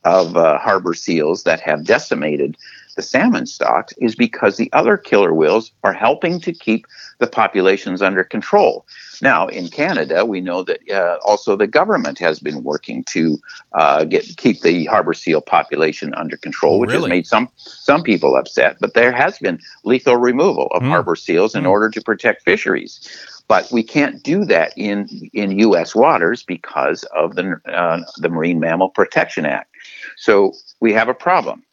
of 0.04 0.38
uh, 0.38 0.60
harbor 0.60 0.94
seals 0.94 1.42
that 1.42 1.60
have 1.62 1.86
decimated 1.86 2.56
the 2.96 3.02
salmon 3.02 3.46
stocks 3.46 3.94
is 3.98 4.16
because 4.16 4.58
the 4.58 4.72
other 4.74 4.98
killer 4.98 5.34
whales 5.34 5.72
are 5.84 5.94
helping 5.94 6.40
to 6.42 6.54
keep 6.54 6.86
the 7.20 7.28
populations 7.28 8.02
under 8.02 8.24
control. 8.24 8.86
Now, 9.22 9.48
in 9.48 9.70
Canada, 9.70 10.26
we 10.26 10.42
know 10.42 10.64
that 10.64 10.90
uh, 10.90 11.18
also 11.26 11.56
the 11.56 11.68
government 11.68 12.20
has 12.20 12.40
been 12.40 12.64
working 12.64 13.04
to 13.06 13.40
uh, 13.74 14.04
get 14.04 14.26
keep 14.38 14.62
the 14.62 14.86
harbor 14.86 15.14
seal 15.14 15.42
population 15.42 16.14
under 16.16 16.38
control, 16.38 16.80
which 16.80 16.90
really? 16.90 17.04
has 17.04 17.10
made 17.10 17.28
some 17.28 17.50
some 17.56 18.04
people 18.04 18.36
upset. 18.36 18.78
But 18.80 18.94
there 18.94 19.12
has 19.12 19.40
been 19.40 19.60
lethal 19.84 20.18
removal 20.18 20.68
of 20.72 20.84
mm. 20.84 20.90
harbor 20.90 21.16
seals 21.16 21.56
in 21.56 21.64
mm. 21.64 21.70
order 21.70 21.90
to 21.90 22.02
protect 22.02 22.44
fisheries. 22.44 23.10
But 23.48 23.72
we 23.72 23.84
can't 23.84 24.22
do 24.24 24.46
that 24.46 24.74
in 24.76 25.08
in 25.34 25.58
U.S. 25.60 25.96
waters 25.96 26.44
because 26.44 27.04
of 27.16 27.36
the 27.36 27.60
uh, 27.66 28.02
the 28.18 28.30
Marine 28.30 28.60
Mammal 28.60 28.90
Protection 28.90 29.46
Act. 29.46 29.70
So 30.18 30.54
we 30.80 30.94
have 30.94 31.10
a 31.10 31.14
problem 31.14 31.64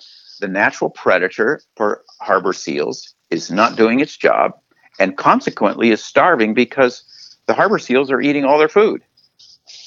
the 0.40 0.48
natural 0.48 0.90
predator 0.90 1.60
for 1.76 2.02
harbor 2.20 2.52
seals 2.52 3.14
is 3.30 3.50
not 3.50 3.76
doing 3.76 4.00
its 4.00 4.16
job 4.16 4.52
and 4.98 5.16
consequently 5.16 5.90
is 5.90 6.02
starving 6.02 6.54
because 6.54 7.04
the 7.46 7.54
harbor 7.54 7.78
seals 7.78 8.10
are 8.10 8.20
eating 8.20 8.44
all 8.44 8.58
their 8.58 8.68
food. 8.68 9.02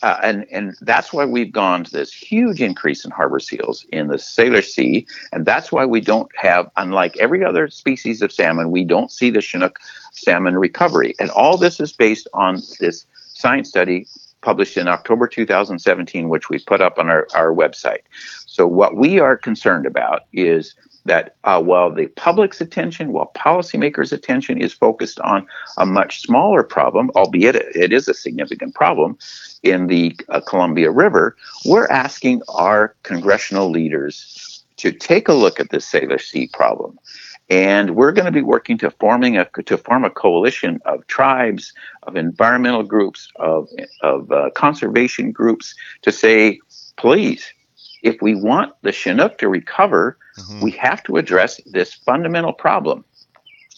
Uh, 0.01 0.17
and, 0.22 0.45
and 0.51 0.75
that's 0.81 1.13
why 1.13 1.25
we've 1.25 1.51
gone 1.51 1.83
to 1.83 1.91
this 1.91 2.13
huge 2.13 2.62
increase 2.62 3.05
in 3.05 3.12
harbor 3.12 3.39
seals 3.39 3.86
in 3.91 4.07
the 4.07 4.15
Salish 4.17 4.72
Sea. 4.72 5.05
And 5.31 5.45
that's 5.45 5.72
why 5.72 5.86
we 5.86 6.01
don't 6.01 6.29
have, 6.36 6.69
unlike 6.75 7.15
every 7.17 7.43
other 7.43 7.69
species 7.69 8.22
of 8.22 8.31
salmon, 8.31 8.72
we 8.72 8.83
don't 8.83 9.12
see 9.12 9.29
the 9.29 9.41
Chinook 9.41 9.79
salmon 10.12 10.57
recovery. 10.57 11.15
And 11.19 11.29
all 11.31 11.57
this 11.57 11.79
is 11.79 11.93
based 11.93 12.27
on 12.33 12.62
this 12.79 13.05
science 13.33 13.69
study 13.69 14.07
published 14.43 14.77
in 14.77 14.88
October 14.88 15.27
2017, 15.27 16.29
which 16.29 16.50
we 16.50 16.59
put 16.59 16.81
up 16.81 17.00
on 17.00 17.09
our, 17.09 17.27
our 17.33 17.53
website. 17.53 18.01
So, 18.45 18.67
what 18.67 18.95
we 18.95 19.19
are 19.19 19.38
concerned 19.38 19.85
about 19.85 20.21
is 20.33 20.75
that 21.05 21.35
uh, 21.43 21.62
while 21.62 21.91
the 21.91 22.07
public's 22.07 22.62
attention, 22.62 23.12
while 23.12 23.31
policymakers' 23.35 24.13
attention 24.13 24.62
is 24.62 24.73
focused 24.73 25.19
on 25.19 25.45
a 25.77 25.85
much 25.85 26.21
smaller 26.21 26.63
problem, 26.63 27.09
albeit 27.15 27.55
it 27.55 27.91
is 27.91 28.07
a 28.07 28.13
significant 28.13 28.73
problem 28.73 29.17
in 29.63 29.88
the 29.88 30.15
uh, 30.29 30.39
Columbia 30.41 30.91
River, 30.91 31.35
we're 31.65 31.88
asking 31.88 32.41
our 32.47 32.95
congressional 33.03 33.69
leaders 33.69 34.52
to 34.83 34.91
take 34.91 35.29
a 35.29 35.33
look 35.33 35.61
at 35.61 35.69
this 35.69 35.89
Salish 35.89 36.27
Sea 36.27 36.49
problem 36.51 36.99
and 37.49 37.95
we're 37.95 38.11
going 38.11 38.25
to 38.25 38.31
be 38.31 38.41
working 38.41 38.77
to 38.79 38.91
forming 38.91 39.37
a 39.37 39.45
to 39.65 39.77
form 39.77 40.03
a 40.03 40.09
coalition 40.09 40.81
of 40.85 41.07
tribes, 41.07 41.73
of 42.03 42.17
environmental 42.17 42.83
groups, 42.83 43.29
of 43.37 43.69
of 44.01 44.29
uh, 44.31 44.49
conservation 44.55 45.31
groups 45.31 45.73
to 46.01 46.11
say, 46.11 46.59
please, 46.97 47.53
if 48.01 48.21
we 48.21 48.35
want 48.35 48.73
the 48.81 48.91
Chinook 48.91 49.37
to 49.37 49.47
recover, 49.47 50.17
mm-hmm. 50.37 50.61
we 50.61 50.71
have 50.71 51.01
to 51.03 51.15
address 51.15 51.61
this 51.65 51.93
fundamental 51.93 52.53
problem. 52.53 53.05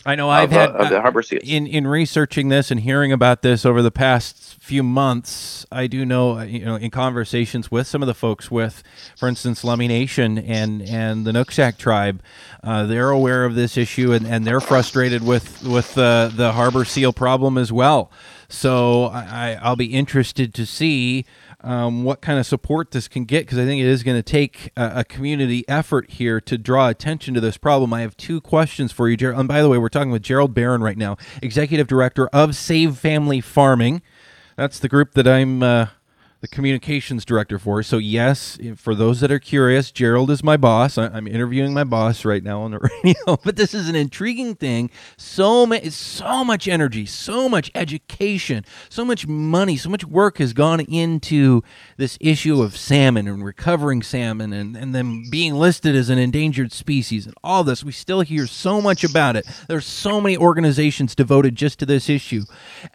I 0.06 0.16
know 0.16 0.30
I've 0.30 0.46
of, 0.46 0.52
had 0.52 0.70
uh, 0.70 0.74
of 0.74 0.90
the 0.90 1.02
harbor 1.02 1.24
seals. 1.24 1.44
in 1.46 1.66
in 1.68 1.88
researching 1.88 2.50
this 2.50 2.72
and 2.72 2.80
hearing 2.80 3.12
about 3.12 3.42
this 3.42 3.66
over 3.66 3.82
the 3.82 3.92
past 3.92 4.58
few 4.62 4.84
months. 4.84 5.66
I 5.72 5.88
do 5.88 6.06
know, 6.06 6.40
uh, 6.40 6.44
you 6.44 6.66
know, 6.66 6.75
in 6.75 6.92
conversations 6.92 7.72
with 7.72 7.88
some 7.88 8.04
of 8.04 8.08
the 8.08 8.14
folks 8.14 8.50
with, 8.52 8.84
for 9.18 9.28
instance, 9.28 9.64
Lummi 9.64 9.88
Nation 9.88 10.38
and 10.38 10.82
and 10.82 11.25
the 11.25 11.32
Nooksack 11.32 11.78
tribe, 11.78 12.22
uh, 12.64 12.86
they're 12.86 13.10
aware 13.10 13.46
of 13.46 13.56
this 13.56 13.78
issue 13.78 14.12
and, 14.14 14.28
and 14.28 14.46
they're 14.46 14.62
frustrated 14.62 15.24
with 15.24 15.64
with 15.64 15.96
the 15.96 16.32
the 16.36 16.54
harbor 16.54 16.86
seal 16.86 17.14
problem 17.14 17.58
as 17.58 17.72
well. 17.72 18.12
So 18.48 19.06
I, 19.06 19.58
I'll 19.62 19.75
be 19.75 19.94
interested 19.94 20.54
to 20.54 20.66
see 20.66 21.25
um, 21.65 22.03
what 22.03 22.22
kind 22.22 22.38
of 22.38 22.45
support 22.45 22.91
this 22.91 23.07
can 23.07 23.25
get 23.25 23.45
because 23.45 23.57
I 23.57 23.65
think 23.65 23.81
it 23.81 23.88
is 23.88 24.03
going 24.03 24.17
to 24.17 24.24
take 24.24 24.72
a, 24.77 25.00
a, 25.00 25.03
community 25.03 25.65
effort 25.67 26.12
here 26.12 26.39
to 26.41 26.60
draw 26.60 26.89
attention 26.89 27.34
to 27.34 27.41
this 27.41 27.57
problem. 27.57 27.91
I 27.91 28.01
have 28.01 28.15
two 28.15 28.39
questions 28.39 28.91
for 28.91 29.10
you, 29.10 29.17
Gerald. 29.17 29.39
And 29.39 29.48
by 29.48 29.63
the 29.63 29.69
way, 29.69 29.79
we're 29.79 29.89
talking 29.89 30.12
with 30.12 30.22
Gerald 30.22 30.53
Baron 30.53 30.84
right 30.84 30.98
now, 30.98 31.17
Executive 31.41 31.88
Director 31.88 32.27
of 32.27 32.55
Save 32.55 33.00
Family 33.00 33.41
Farming. 33.41 34.03
That's 34.55 34.77
the 34.77 34.88
group 34.88 35.13
that 35.13 35.27
I'm 35.27 35.63
uh, 35.63 35.88
the 36.46 36.56
communications 36.56 37.25
director 37.25 37.58
for. 37.58 37.82
So 37.82 37.98
yes, 37.98 38.60
for 38.75 38.94
those 38.94 39.20
that 39.22 39.32
are 39.32 39.40
curious, 39.40 39.90
Gerald 39.92 40.30
is 40.30 40.44
my 40.44 40.58
boss. 40.58 40.96
I, 40.96 41.06
am 41.18 41.28
interviewing 41.28 41.74
my 41.74 41.84
boss 41.84 42.24
right 42.24 42.44
now 42.44 42.62
on 42.62 42.70
the 42.70 42.78
radio. 43.04 43.40
But 43.44 43.56
this 43.56 43.74
is 43.74 43.90
an 43.90 43.96
intriguing 43.96 44.54
thing. 44.54 44.92
So 45.18 45.66
much, 45.66 45.90
so 45.90 46.44
much 46.44 46.68
energy, 46.68 47.08
so 47.08 47.50
much 47.50 47.72
education, 47.74 48.64
so 48.90 49.04
much 49.04 49.25
money, 49.25 49.75
so 49.75 49.90
much 49.90 50.06
work 50.06 50.38
has 50.38 50.54
gone 50.54 50.82
into 50.82 51.64
this 51.98 52.16
issue 52.22 52.62
of 52.62 52.78
salmon 52.78 53.28
and 53.28 53.44
recovering 53.44 54.04
salmon 54.04 54.54
and 54.54 54.78
and 54.78 54.94
them 54.94 55.24
being 55.32 55.56
listed 55.56 55.96
as 55.96 56.10
an 56.10 56.20
endangered 56.20 56.72
species 56.72 57.25
and 57.25 57.34
all 57.44 57.64
this. 57.64 57.84
We 57.84 57.92
still 57.92 58.22
hear 58.22 58.46
so 58.46 58.82
much 58.82 59.04
about 59.04 59.36
it. 59.36 59.48
There's 59.68 59.88
so 59.88 60.22
many 60.22 60.38
organizations 60.38 61.16
devoted 61.16 61.56
just 61.56 61.80
to 61.80 61.88
this 61.88 62.08
issue, 62.08 62.44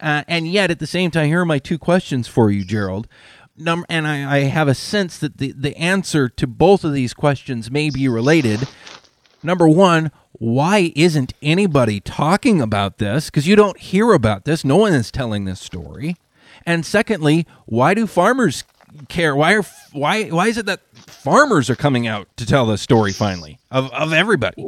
uh, 0.01 0.23
and 0.29 0.47
yet 0.47 0.71
at 0.71 0.79
the 0.79 0.87
same 0.87 1.11
time, 1.11 1.27
here 1.27 1.41
are 1.41 1.45
my 1.45 1.59
two 1.59 1.79
questions 1.79 2.29
for 2.29 2.53
you, 2.53 2.65
Gerald 2.65 3.09
number, 3.57 3.87
and 3.89 4.07
I, 4.07 4.37
I 4.37 4.41
have 4.41 4.69
a 4.69 4.75
sense 4.75 5.19
that 5.19 5.39
the, 5.39 5.53
the 5.53 5.77
answer 5.77 6.29
to 6.29 6.47
both 6.47 6.85
of 6.85 6.93
these 6.93 7.15
questions 7.15 7.71
may 7.71 7.91
be 7.91 8.09
related. 8.09 8.67
Number 9.43 9.69
one, 9.69 10.11
why 10.33 10.93
isn't 10.97 11.33
anybody 11.43 12.01
talking 12.01 12.61
about 12.61 12.99
this? 12.99 13.27
Because 13.27 13.47
you 13.47 13.57
don't 13.57 13.79
hear 13.79 14.13
about 14.13 14.45
this. 14.45 14.65
No 14.65 14.77
one 14.77 14.93
is 14.93 15.11
telling 15.11 15.45
this 15.45 15.61
story. 15.61 16.17
And 16.67 16.85
secondly, 16.85 17.47
why 17.67 17.95
do 17.95 18.07
farmers 18.07 18.65
care? 19.09 19.35
Why 19.35 19.55
are 19.55 19.65
why 19.93 20.25
why 20.25 20.49
is 20.49 20.59
it 20.59 20.67
that 20.67 20.81
farmers 20.95 21.71
are 21.71 21.77
coming 21.77 22.07
out 22.07 22.29
to 22.37 22.47
tell 22.47 22.67
this 22.67 22.83
story 22.83 23.13
finally 23.13 23.59
of, 23.71 23.91
of 23.93 24.13
everybody? 24.13 24.63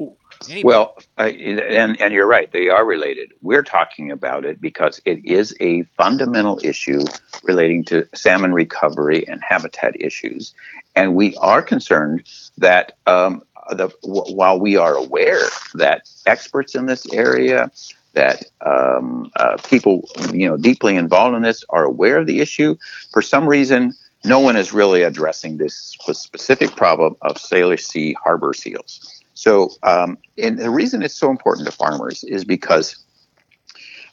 Anybody. 0.49 0.65
Well, 0.65 0.99
and 1.19 2.01
and 2.01 2.13
you're 2.13 2.27
right; 2.27 2.51
they 2.53 2.69
are 2.69 2.85
related. 2.85 3.33
We're 3.43 3.63
talking 3.63 4.11
about 4.11 4.45
it 4.45 4.61
because 4.61 5.01
it 5.05 5.25
is 5.25 5.55
a 5.61 5.83
fundamental 5.97 6.61
issue 6.63 7.05
relating 7.43 7.85
to 7.87 8.07
salmon 8.15 8.53
recovery 8.53 9.27
and 9.27 9.43
habitat 9.43 10.01
issues, 10.01 10.55
and 10.97 11.15
we 11.15 11.37
are 11.37 11.63
concerned 11.63 12.25
that 12.59 12.97
um, 13.07 13.43
the, 13.71 13.89
w- 14.03 14.35
while 14.35 14.59
we 14.59 14.77
are 14.77 14.95
aware 14.95 15.43
that 15.75 16.09
experts 16.27 16.75
in 16.75 16.87
this 16.87 17.07
area, 17.13 17.71
that 18.15 18.45
um, 18.65 19.31
uh, 19.37 19.57
people 19.69 20.09
you 20.33 20.49
know 20.49 20.57
deeply 20.57 20.97
involved 20.97 21.37
in 21.37 21.43
this 21.43 21.65
are 21.71 21.85
aware 21.85 22.19
of 22.19 22.27
the 22.27 22.41
issue, 22.41 22.77
for 23.13 23.23
some 23.23 23.49
reason 23.49 23.95
no 24.25 24.39
one 24.39 24.57
is 24.57 24.73
really 24.73 25.03
addressing 25.03 25.57
this 25.57 25.97
specific 26.13 26.77
problem 26.77 27.17
of 27.23 27.37
Salish 27.37 27.83
Sea 27.83 28.15
harbor 28.23 28.55
seals. 28.55 29.22
So, 29.43 29.71
um, 29.83 30.19
and 30.39 30.57
the 30.57 30.71
reason 30.71 31.03
it's 31.03 31.17
so 31.17 31.29
important 31.29 31.67
to 31.67 31.73
farmers 31.73 32.23
is 32.23 32.45
because 32.45 32.95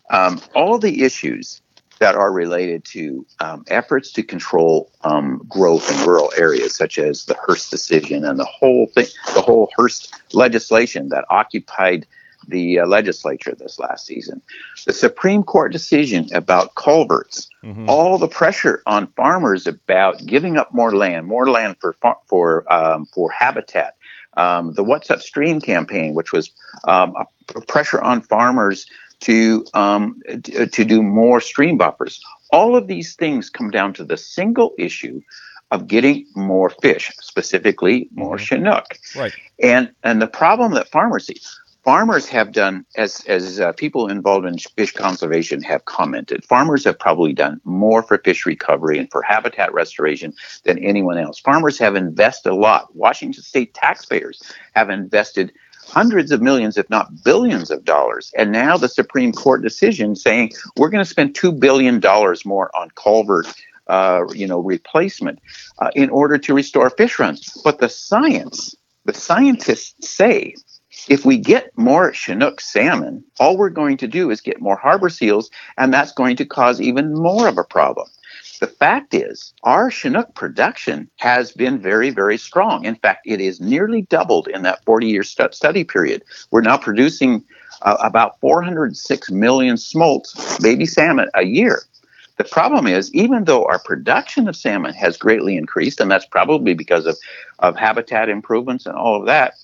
um, 0.09 0.41
all 0.55 0.79
the 0.79 1.03
issues 1.03 1.62
that 2.00 2.15
are 2.15 2.31
related 2.31 2.83
to 2.86 3.27
um, 3.39 3.63
efforts 3.67 4.12
to 4.13 4.24
control 4.24 4.91
um, 5.03 5.45
growth 5.48 5.88
in 5.91 6.07
rural 6.07 6.31
areas, 6.36 6.75
such 6.75 6.98
as 6.98 7.25
the 7.25 7.36
Hirst 7.36 7.69
decision 7.69 8.25
and 8.25 8.39
the 8.39 8.45
whole 8.45 8.88
thing, 8.88 9.05
the 9.36 9.41
whole 9.41 9.69
Hirst 9.77 10.15
legislation 10.33 11.09
that 11.09 11.25
occupied 11.29 12.07
the 12.48 12.79
uh, 12.79 12.88
legislature 12.88 13.53
this 13.53 13.77
last 13.77 14.07
season, 14.07 14.41
the 14.88 14.93
Supreme 14.93 15.43
Court 15.43 15.71
decision 15.71 16.27
about 16.33 16.74
culverts, 16.74 17.48
mm-hmm. 17.63 17.88
all 17.88 18.17
the 18.17 18.27
pressure 18.27 18.81
on 18.88 19.05
farmers 19.07 19.67
about 19.67 20.25
giving 20.25 20.57
up 20.57 20.74
more 20.74 20.95
land, 20.95 21.27
more 21.27 21.51
land 21.51 21.75
for 21.79 21.95
for 22.25 22.74
um, 22.74 23.05
for 23.05 23.29
habitat, 23.29 23.95
um, 24.38 24.74
the 24.74 24.83
What's 24.83 25.09
Upstream 25.09 25.59
campaign, 25.59 26.13
which 26.13 26.31
was 26.31 26.51
um, 26.88 27.13
a 27.55 27.62
pressure 27.62 28.01
on 28.01 28.21
farmers 28.21 28.86
to 29.21 29.65
um, 29.74 30.21
to 30.43 30.86
do 30.86 31.03
more 31.03 31.41
stream 31.41 31.77
buffers. 31.77 32.21
All 32.51 32.75
of 32.75 32.88
these 32.88 33.15
things 33.15 33.50
come 33.50 33.69
down 33.69 33.93
to 33.93 34.03
the 34.03 34.17
single 34.17 34.74
issue 34.77 35.21
of 35.71 35.88
getting 35.88 36.25
more 36.36 36.69
fish, 36.69 37.12
specifically 37.19 38.09
more 38.12 38.38
mm-hmm. 38.38 38.45
Chinook. 38.45 39.00
Right. 39.15 39.33
And 39.62 39.91
and 40.03 40.21
the 40.21 40.27
problem 40.27 40.74
that 40.74 40.89
farmers 40.89 41.27
see, 41.27 41.39
farmers 41.83 42.27
have 42.27 42.51
done, 42.51 42.86
as 42.95 43.24
as 43.27 43.59
uh, 43.59 43.71
people 43.74 44.09
involved 44.09 44.45
in 44.45 44.57
fish 44.57 44.93
conservation 44.93 45.62
have 45.63 45.86
commented, 45.86 46.43
farmers 46.45 46.83
have 46.83 47.00
probably 47.00 47.33
done 47.33 47.59
more 47.63 48.03
for 48.03 48.17
fish 48.17 48.45
recovery 48.45 48.98
and 48.98 49.09
for 49.12 49.21
habitat 49.21 49.74
restoration 49.74 50.33
than 50.63 50.77
anyone 50.79 51.17
else. 51.17 51.39
Farmers 51.39 51.77
have 51.79 51.95
invested 51.95 52.51
a 52.51 52.55
lot. 52.55 52.95
Washington 52.95 53.43
State 53.43 53.74
taxpayers 53.74 54.41
have 54.75 54.89
invested 54.89 55.51
hundreds 55.88 56.31
of 56.31 56.41
millions, 56.41 56.77
if 56.77 56.89
not 56.89 57.24
billions 57.24 57.71
of 57.71 57.83
dollars. 57.83 58.31
And 58.38 58.51
now 58.51 58.77
the 58.77 58.89
Supreme 58.89 59.31
Court 59.31 59.62
decision 59.62 60.15
saying 60.15 60.51
we're 60.77 60.89
going 60.89 61.03
to 61.03 61.09
spend 61.09 61.33
two 61.36 61.51
billion 61.51 62.00
dollars 62.00 62.45
more 62.45 62.69
on 62.75 62.89
culvert. 62.95 63.48
Uh, 63.88 64.24
you 64.36 64.45
know, 64.45 64.59
replacement 64.59 65.39
uh, 65.79 65.89
in 65.95 66.12
order 66.12 66.38
to 66.38 66.53
restore 66.53 66.91
fish 66.91 67.17
runs. 67.17 67.59
But 67.63 67.79
the 67.79 67.89
science, 67.89 68.75
the 69.05 69.15
scientists 69.15 70.07
say 70.07 70.53
if 71.08 71.25
we 71.25 71.38
get 71.38 71.75
more 71.77 72.12
Chinook 72.12 72.60
salmon, 72.62 73.24
all 73.39 73.58
we're 73.58 73.70
going 73.70 73.98
to 73.98 74.08
do 74.08 74.29
is 74.29 74.41
get 74.41 74.62
more 74.62 74.75
harbor 74.75 75.10
seals, 75.10 75.50
and 75.77 75.94
that's 75.94 76.12
going 76.12 76.36
to 76.38 76.46
cause 76.46 76.82
even 76.82 77.13
more 77.13 77.48
of 77.48 77.58
a 77.58 77.63
problem. 77.63 78.08
The 78.60 78.68
fact 78.68 79.13
is, 79.13 79.53
our 79.63 79.89
Chinook 79.89 80.36
production 80.36 81.10
has 81.18 81.51
been 81.51 81.79
very, 81.79 82.10
very 82.10 82.38
strong. 82.38 82.84
In 82.84 82.96
fact, 82.96 83.22
it 83.25 83.39
is 83.39 83.62
nearly 83.62 84.01
doubled 84.03 84.50
in 84.50 84.63
that 84.63 84.84
40 84.84 85.08
year 85.08 85.24
stu- 85.24 85.48
study 85.51 85.86
period. 85.86 86.24
We're 86.51 86.62
now 86.62 86.77
producing 86.77 87.44
uh, 87.84 87.96
about 88.01 88.39
406 88.41 89.32
million 89.32 89.77
smolts, 89.77 90.60
baby 90.60 90.86
salmon, 90.86 91.29
a 91.36 91.46
year. 91.46 91.84
The 92.36 92.44
problem 92.46 92.88
is, 92.88 93.13
even 93.13 93.44
though 93.46 93.65
our 93.65 93.79
production 93.79 94.48
of 94.48 94.56
salmon 94.56 94.94
has 94.94 95.18
greatly 95.18 95.58
increased, 95.58 96.00
and 96.00 96.10
that's 96.10 96.25
probably 96.25 96.74
because 96.74 97.06
of, 97.06 97.18
of 97.60 97.75
habitat 97.75 98.29
improvements 98.29 98.86
and 98.86 98.96
all 98.96 99.20
of 99.20 99.25
that, 99.25 99.56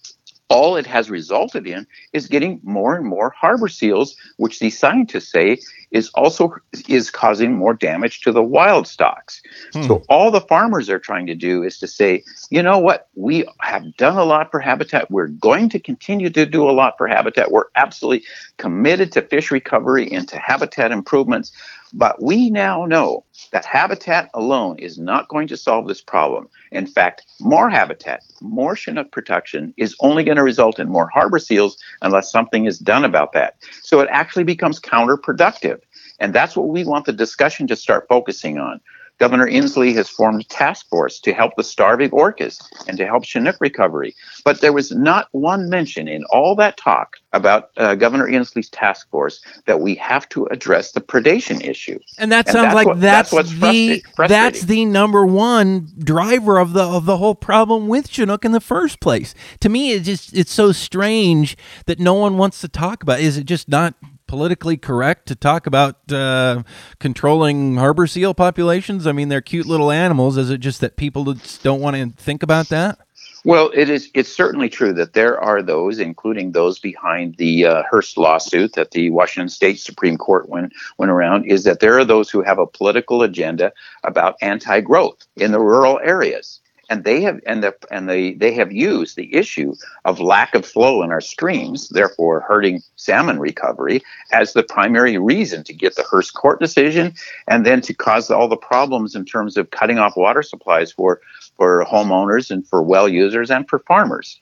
all 0.50 0.78
it 0.78 0.86
has 0.86 1.10
resulted 1.10 1.66
in 1.66 1.88
is 2.14 2.28
getting 2.28 2.60
more 2.64 2.96
and 2.96 3.06
more 3.06 3.32
harbor 3.32 3.68
seals, 3.68 4.16
which 4.38 4.60
these 4.60 4.78
scientists 4.78 5.32
say 5.32 5.58
is 5.92 6.10
also 6.10 6.56
is 6.88 7.10
causing 7.10 7.54
more 7.54 7.74
damage 7.74 8.22
to 8.22 8.32
the 8.32 8.44
wild 8.44 8.88
stocks. 8.88 9.42
Hmm. 9.74 9.84
So 9.84 10.04
all 10.08 10.30
the 10.30 10.42
farmers 10.42 10.90
are 10.90 11.00
trying 11.00 11.25
to 11.28 11.36
do 11.36 11.64
is 11.64 11.80
to 11.80 11.88
say, 11.88 12.24
you 12.50 12.62
know 12.62 12.78
what, 12.78 13.08
we 13.16 13.46
have 13.60 13.96
done 13.98 14.18
a 14.18 14.24
lot 14.24 14.52
for 14.52 14.60
habitat. 14.60 15.10
We're 15.10 15.28
going 15.28 15.70
to 15.70 15.80
continue 15.80 16.30
to 16.30 16.46
do 16.46 16.70
a 16.70 16.72
lot 16.72 16.96
for 16.98 17.08
habitat. 17.08 17.52
We're 17.52 17.70
absolutely 17.75 18.25
committed 18.58 19.12
to 19.14 19.24
fish 19.24 19.50
recovery 19.50 20.12
and 20.12 20.28
to 20.28 20.38
habitat 20.38 20.92
improvements. 20.92 21.52
But 21.94 22.22
we 22.22 22.50
now 22.50 22.86
know 22.86 23.24
that 23.51 23.65
habitat 23.65 24.30
alone 24.34 24.77
is 24.80 24.98
not 24.98 25.27
going 25.30 25.48
to 25.48 25.58
solve 25.58 25.88
this 25.88 26.01
problem. 26.01 26.50
In 26.72 26.88
fact, 26.88 27.25
more 27.39 27.70
habitat, 27.70 28.24
more 28.42 28.75
Chinook 28.75 29.12
protection 29.12 29.74
is 29.77 29.96
only 30.00 30.24
going 30.24 30.38
to 30.38 30.44
result 30.44 30.80
in 30.80 30.89
more 30.89 31.10
harbor 31.10 31.39
seals 31.39 31.77
unless 32.01 32.32
something 32.32 32.65
is 32.65 32.80
done 32.80 33.06
about 33.06 33.34
that. 33.34 33.56
So 33.82 34.00
it 34.00 34.10
actually 34.12 34.44
becomes 34.44 34.80
counterproductive. 34.80 35.80
And 36.20 36.34
that's 36.34 36.56
what 36.56 36.70
we 36.70 36.84
want 36.84 37.06
the 37.06 37.13
discussion 37.13 37.68
to 37.68 37.75
start 37.75 38.08
focusing 38.08 38.58
on. 38.58 38.80
Governor 39.17 39.48
Inslee 39.48 39.95
has 39.95 40.10
formed 40.10 40.41
a 40.41 40.45
task 40.45 40.88
force 40.89 41.19
to 41.22 41.34
help 41.34 41.55
the 41.55 41.63
starving 41.63 42.10
orcas 42.12 42.62
and 42.88 42.98
to 42.98 43.05
help 43.05 43.24
Chinook 43.24 43.55
recovery. 43.60 44.13
But 44.43 44.62
there 44.62 44.74
was 44.74 44.91
not 44.91 45.29
one 45.31 45.69
mention 45.69 46.07
in 46.07 46.25
all 46.31 46.55
that 46.57 46.75
talk 46.75 47.17
about 47.31 47.69
uh, 47.77 47.95
Governor 47.95 48.27
Inslee's 48.27 48.69
task 48.69 49.10
force 49.10 49.41
that 49.65 49.79
we 49.79 49.95
have 49.95 50.27
to 50.29 50.45
address 50.48 50.91
the 50.91 51.01
predation 51.01 51.63
issue. 51.65 52.00
And 52.17 52.31
that 52.31 52.48
sounds 52.48 52.67
and 52.67 52.75
like 52.75 52.88
what, 52.88 53.00
that's, 53.00 53.31
that's 53.31 53.51
the 53.51 54.03
that's 54.27 54.62
the 54.63 54.86
number 54.86 55.25
one 55.25 55.88
driver 56.00 56.57
of 56.57 56.74
the 56.74 56.84
of 56.84 57.05
the 57.05 57.17
whole 57.17 57.36
problem 57.36 57.88
with 57.88 58.10
Chinook 58.10 58.43
in 58.43 58.51
the 58.51 58.60
first 58.60 59.00
place. 59.00 59.34
To 59.62 59.69
me, 59.69 59.91
it 59.91 60.01
just 60.01 60.34
it's 60.34 60.51
so 60.51 60.72
strange 60.72 61.57
that 61.86 62.00
no 62.00 62.13
one 62.13 62.38
wants 62.38 62.62
to 62.62 62.67
talk 62.67 63.01
about. 63.01 63.19
Is 63.19 63.38
it 63.38 63.45
just 63.45 63.69
not 63.69 63.95
politically 64.27 64.77
correct 64.77 65.27
to 65.27 65.36
talk 65.36 65.67
about 65.67 66.12
uh, 66.12 66.63
controlling 67.00 67.77
harbor 67.77 68.08
seal 68.08 68.34
populations? 68.34 69.08
I 69.08 69.12
mean, 69.12 69.29
they're 69.29 69.41
cute 69.41 69.65
little 69.65 69.91
animals. 69.91 70.38
Is 70.38 70.50
it 70.50 70.60
just 70.60 70.82
that 70.82 70.98
people 70.98 71.36
don't 71.63 71.82
want 71.82 71.96
to 71.96 72.10
think 72.22 72.44
about 72.44 72.70
that? 72.70 73.00
Well, 73.46 73.70
it 73.75 73.91
is. 73.91 74.10
It's 74.15 74.36
certainly 74.36 74.70
true 74.70 74.91
that 74.94 75.13
there 75.13 75.39
are 75.39 75.62
those, 75.62 76.00
including 76.00 76.51
those 76.51 76.79
behind 76.79 77.36
the 77.38 77.67
uh, 77.67 77.84
Hirst 77.84 78.17
lawsuit 78.17 78.74
that 78.74 78.89
the 78.89 79.12
Washington 79.12 79.50
State 79.50 79.79
Supreme 79.79 80.17
Court 80.17 80.50
went 80.50 80.74
went 80.98 81.12
around. 81.12 81.46
Is 81.46 81.63
that 81.65 81.79
there 81.79 82.00
are 82.00 82.05
those 82.05 82.32
who 82.32 82.41
have 82.41 82.58
a 82.58 82.65
political 82.65 83.22
agenda 83.22 83.72
about 84.03 84.36
anti-growth 84.41 85.27
in 85.36 85.51
the 85.51 85.60
rural 85.60 86.00
areas, 86.00 86.60
and 86.89 87.04
they 87.04 87.22
have 87.22 87.39
and 87.46 87.63
the 87.63 87.75
and 87.92 88.10
they 88.10 88.34
they 88.34 88.54
have 88.54 88.72
used 88.72 89.15
the 89.15 89.34
issue 89.34 89.74
of 90.06 90.20
lack 90.20 90.56
of 90.56 90.65
flow 90.65 91.01
in 91.01 91.12
our 91.12 91.22
streams, 91.22 91.89
therefore 91.89 92.42
hurting 92.42 92.82
salmon 92.96 93.39
recovery, 93.39 94.01
as 94.32 94.54
the 94.54 94.63
primary 94.63 95.18
reason 95.18 95.63
to 95.63 95.74
get 95.74 95.96
the 95.96 96.04
Hirst 96.04 96.34
court 96.34 96.60
decision, 96.60 97.13
and 97.48 97.65
then 97.65 97.82
to 97.82 97.94
cause 97.94 98.30
all 98.30 98.48
the 98.48 98.58
problems 98.58 99.15
in 99.15 99.25
terms 99.25 99.58
of 99.58 99.72
cutting 99.72 100.00
off 100.00 100.18
water 100.18 100.44
supplies 100.44 100.92
for 100.92 101.22
for 101.58 101.86
homeowners 101.86 102.52
and 102.52 102.67
for 102.67 102.82
well 102.82 103.08
users 103.08 103.50
and 103.50 103.67
for 103.69 103.80
farmers. 103.80 104.39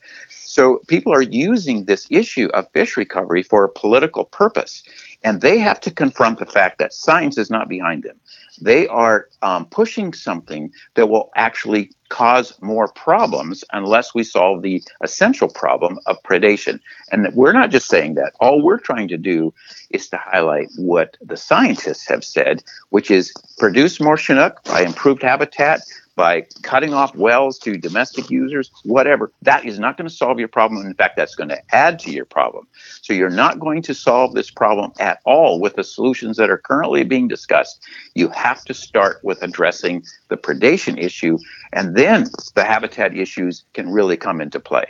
So 0.54 0.82
people 0.88 1.12
are 1.12 1.24
using 1.24 1.86
this 1.86 2.06
issue 2.12 2.48
of 2.54 2.72
fish 2.74 2.96
recovery 2.96 3.42
for 3.42 3.64
a 3.64 3.70
political 3.70 4.26
purpose. 4.26 4.84
And 5.24 5.42
they 5.42 5.58
have 5.58 5.80
to 5.82 5.90
confront 5.90 6.38
the 6.38 6.46
fact 6.46 6.78
that 6.78 6.94
science 6.94 7.40
is 7.40 7.50
not 7.50 7.68
behind 7.68 8.04
them. 8.04 8.20
They 8.62 8.88
are 8.88 9.30
um, 9.42 9.66
pushing 9.66 10.14
something 10.14 10.72
that 10.94 11.10
will 11.10 11.32
actually 11.36 11.92
cause 12.14 12.54
more 12.62 12.90
problems 12.90 13.64
unless 13.74 14.14
we 14.14 14.24
solve 14.24 14.62
the 14.62 14.84
essential 15.02 15.50
problem 15.50 16.00
of 16.06 16.22
predation. 16.22 16.80
And 17.12 17.34
we're 17.34 17.54
not 17.54 17.72
just 17.72 17.88
saying 17.88 18.14
that. 18.16 18.34
All 18.40 18.62
we're 18.62 18.78
trying 18.78 19.08
to 19.08 19.18
do 19.18 19.52
is 19.90 20.08
to 20.10 20.18
highlight 20.18 20.70
what 20.78 21.18
the 21.22 21.36
scientists 21.36 22.08
have 22.08 22.24
said, 22.24 22.64
which 22.90 23.10
is 23.10 23.34
produce 23.58 24.00
more 24.00 24.16
Chinook 24.16 24.64
by 24.66 24.82
improved 24.82 25.24
habitat, 25.24 25.82
by 26.16 26.46
cutting 26.62 26.94
off 26.94 27.16
wells 27.16 27.58
to 27.60 27.78
domestic 27.78 28.30
users, 28.30 28.72
whatever, 28.84 29.32
that 29.42 29.66
is 29.66 29.80
not 29.80 29.98
going 29.98 30.08
to 30.08 30.14
solve 30.14 30.40
your 30.40 30.48
problem. 30.48 30.86
In 30.86 30.94
fact, 30.94 31.18
that's 31.18 31.36
going 31.36 31.50
to 31.50 31.76
add 31.76 32.00
to 32.00 32.12
your 32.12 32.26
problem. 32.26 32.68
So 33.02 33.14
you're 33.14 33.30
not 33.30 33.60
going 33.60 33.82
to 33.84 33.94
solve 33.94 34.34
this 34.34 34.52
problem 34.52 34.92
at 35.00 35.20
all 35.26 35.60
with 35.60 35.76
the 35.76 35.84
solutions 35.84 36.38
that 36.38 36.50
are 36.50 36.58
currently 36.58 37.04
being 37.04 37.28
discussed. 37.28 37.84
You 38.16 38.30
have 38.30 38.64
to 38.66 38.74
start 38.74 39.24
with 39.24 39.42
addressing 39.42 40.04
the 40.30 40.38
predation 40.38 41.02
issue, 41.02 41.38
and 41.72 41.96
then 41.96 42.28
the 42.56 42.64
habitat 42.64 43.16
issues 43.16 43.64
can 43.74 43.90
really 43.90 44.18
come 44.18 44.42
into 44.42 44.60
play. 44.60 44.86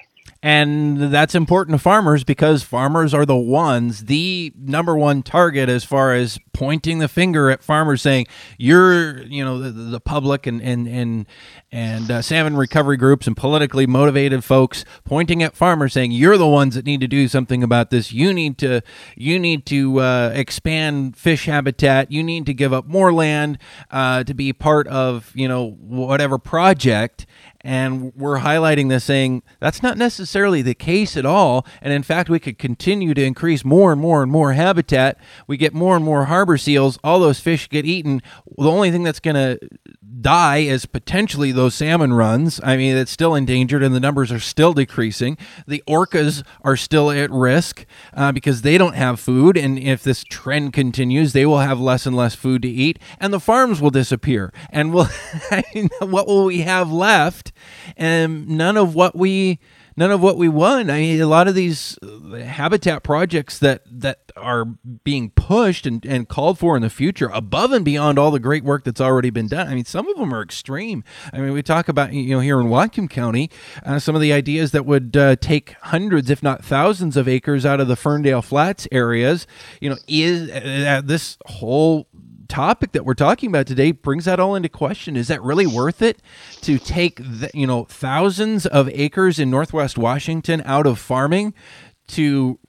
And 0.46 0.98
that's 1.14 1.36
important 1.36 1.78
to 1.78 1.82
farmers 1.82 2.26
because 2.26 2.64
farmers 2.64 3.14
are 3.14 3.26
the 3.26 3.38
ones, 3.38 4.06
the 4.06 4.52
number 4.58 4.94
one 4.94 5.24
target 5.24 5.70
as 5.70 5.86
far 5.86 6.14
as 6.14 6.38
pointing 6.52 7.00
the 7.00 7.08
finger 7.08 7.50
at 7.50 7.64
farmers 7.64 8.02
saying, 8.02 8.28
you're, 8.58 9.24
you 9.24 9.42
know, 9.44 9.58
the, 9.58 9.72
the 9.72 10.02
public 10.02 10.46
and, 10.46 10.62
and, 10.62 10.86
and, 10.86 11.28
and 11.72 12.12
uh, 12.12 12.22
salmon 12.22 12.58
recovery 12.58 12.98
groups 12.98 13.26
and 13.26 13.38
politically 13.38 13.88
motivated 13.88 14.44
folks 14.44 14.84
pointing 15.06 15.42
at 15.42 15.56
farmers 15.56 15.94
saying, 15.94 16.12
you're 16.12 16.38
the 16.38 16.46
ones 16.46 16.76
that 16.76 16.86
need 16.86 17.00
to 17.00 17.08
do 17.08 17.30
something 17.30 17.64
about 17.64 17.90
this. 17.90 18.12
You 18.12 18.34
need 18.34 18.58
to, 18.58 18.82
you 19.16 19.40
need 19.40 19.66
to 19.68 20.02
uh, 20.02 20.32
expand 20.36 21.16
fish 21.16 21.46
habitat. 21.46 22.12
You 22.12 22.22
need 22.22 22.46
to 22.48 22.54
give 22.54 22.74
up 22.74 22.86
more 22.86 23.14
land 23.14 23.60
uh, 23.92 24.26
to 24.26 24.34
be 24.34 24.52
part 24.52 24.88
of, 24.88 25.32
you 25.34 25.48
know, 25.48 25.72
whatever 25.72 26.38
project 26.38 27.26
and 27.63 28.13
we're 28.15 28.39
highlighting 28.39 28.89
this 28.89 29.06
saying 29.06 29.41
that's 29.60 29.82
not 29.82 29.97
necessarily 29.97 30.62
the 30.62 30.73
case 30.73 31.15
at 31.15 31.26
all. 31.26 31.65
And 31.82 31.93
in 31.93 32.04
fact, 32.04 32.30
we 32.30 32.39
could 32.39 32.58
continue 32.58 33.13
to 33.13 33.23
increase 33.23 33.63
more 33.63 33.91
and 33.91 34.02
more 34.02 34.21
and 34.21 34.32
more 34.32 34.54
habitat. 34.54 35.17
We 35.47 35.58
get 35.58 35.73
more 35.73 35.95
and 35.95 36.04
more 36.04 36.26
harbor 36.26 36.58
seals. 36.58 36.99
All 37.04 37.19
those 37.19 37.39
fish 37.39 37.69
get 37.69 37.86
eaten. 37.86 38.21
The 38.58 38.69
only 38.69 38.91
thing 38.91 39.04
that's 39.04 39.21
going 39.21 39.36
to 39.36 39.60
die 40.24 40.64
as 40.64 40.88
potentially 40.88 41.52
those 41.52 41.76
salmon 41.76 42.14
runs. 42.14 42.60
I 42.64 42.78
mean, 42.78 42.98
it's 42.98 43.12
still 43.12 43.36
endangered 43.36 43.84
and 43.84 43.94
the 43.94 44.00
numbers 44.00 44.32
are 44.32 44.40
still 44.40 44.74
decreasing. 44.74 45.38
The 45.68 45.84
orcas 45.88 46.44
are 46.62 46.76
still 46.76 47.12
at 47.12 47.30
risk 47.30 47.86
uh, 48.16 48.32
because 48.32 48.64
they 48.64 48.80
don't 48.80 48.96
have 48.96 49.20
food. 49.20 49.56
And 49.58 49.78
if 49.78 50.02
this 50.02 50.24
trend 50.24 50.74
continues, 50.74 51.34
they 51.34 51.46
will 51.46 51.60
have 51.60 51.80
less 51.80 52.08
and 52.08 52.16
less 52.16 52.34
food 52.34 52.64
to 52.64 52.68
eat 52.68 52.98
and 53.20 53.32
the 53.32 53.40
farms 53.40 53.80
will 53.82 53.92
disappear. 53.92 54.52
And 54.72 54.94
we'll, 54.94 55.10
what 56.00 56.26
will 56.28 56.46
we 56.46 56.62
have 56.62 56.92
left? 56.92 57.52
And 57.96 58.48
none 58.48 58.78
of 58.78 58.96
what 58.96 59.16
we 59.16 59.60
none 59.96 60.12
of 60.12 60.22
what 60.22 60.38
we 60.38 60.50
want. 60.50 60.90
I 60.90 61.00
mean, 61.00 61.22
a 61.22 61.28
lot 61.28 61.48
of 61.48 61.56
these 61.56 61.98
uh, 62.02 62.38
habitat 62.38 63.04
projects 63.04 63.60
that 63.60 63.84
that 63.90 64.32
are 64.36 64.66
being 65.04 65.30
pushed 65.30 65.86
and, 65.86 66.06
and 66.06 66.28
called 66.28 66.60
for 66.60 66.76
in 66.76 66.82
the 66.82 66.90
future, 66.90 67.30
above 67.34 67.72
and 67.72 67.86
beyond 67.86 68.18
all 68.18 68.32
the 68.32 68.40
great 68.40 68.64
work 68.64 68.84
that's 68.84 69.02
already 69.02 69.30
been 69.30 69.48
done. 69.48 69.68
I 69.68 69.76
mean, 69.76 69.86
some 69.86 70.08
of 70.08 70.18
them 70.18 70.34
are 70.34 70.42
extreme. 70.42 71.04
I 71.32 71.40
mean, 71.40 71.54
we 71.54 71.64
talk 71.64 71.88
about 71.88 72.14
you 72.14 72.36
know 72.36 72.40
here 72.40 72.60
in 72.60 72.68
Whatcom 72.68 73.10
County, 73.10 73.50
uh, 73.86 74.00
some 74.00 74.16
of 74.16 74.22
the 74.22 74.34
ideas 74.34 74.72
that 74.72 74.86
would 74.86 75.16
uh, 75.16 75.36
take 75.38 75.76
hundreds, 75.82 76.30
if 76.30 76.42
not 76.42 76.64
thousands, 76.64 77.18
of 77.18 77.28
acres 77.28 77.66
out 77.66 77.80
of 77.80 77.88
the 77.88 77.96
Ferndale 77.96 78.42
Flats 78.42 78.88
areas. 78.92 79.48
You 79.80 79.92
know, 79.92 79.98
is 80.08 80.50
uh, 80.50 81.02
this 81.04 81.38
whole 81.46 82.08
topic 82.54 82.92
that 82.92 83.04
we're 83.04 83.16
talking 83.16 83.50
about 83.50 83.66
today 83.66 83.92
brings 83.92 84.26
that 84.26 84.39
all 84.39 84.54
into 84.54 84.70
question. 84.70 85.16
Is 85.16 85.28
that 85.28 85.42
really 85.42 85.66
worth 85.66 86.04
it 86.04 86.22
to 86.62 86.78
take 86.78 87.16
the, 87.16 87.50
you 87.52 87.66
know 87.66 87.86
thousands 87.86 88.68
of 88.68 88.88
acres 88.89 89.39
in 89.39 89.50
Northwest 89.50 89.98
Washington 89.98 90.62
out 90.63 90.86
of 90.86 91.00
farming 91.00 91.56
to 92.08 92.60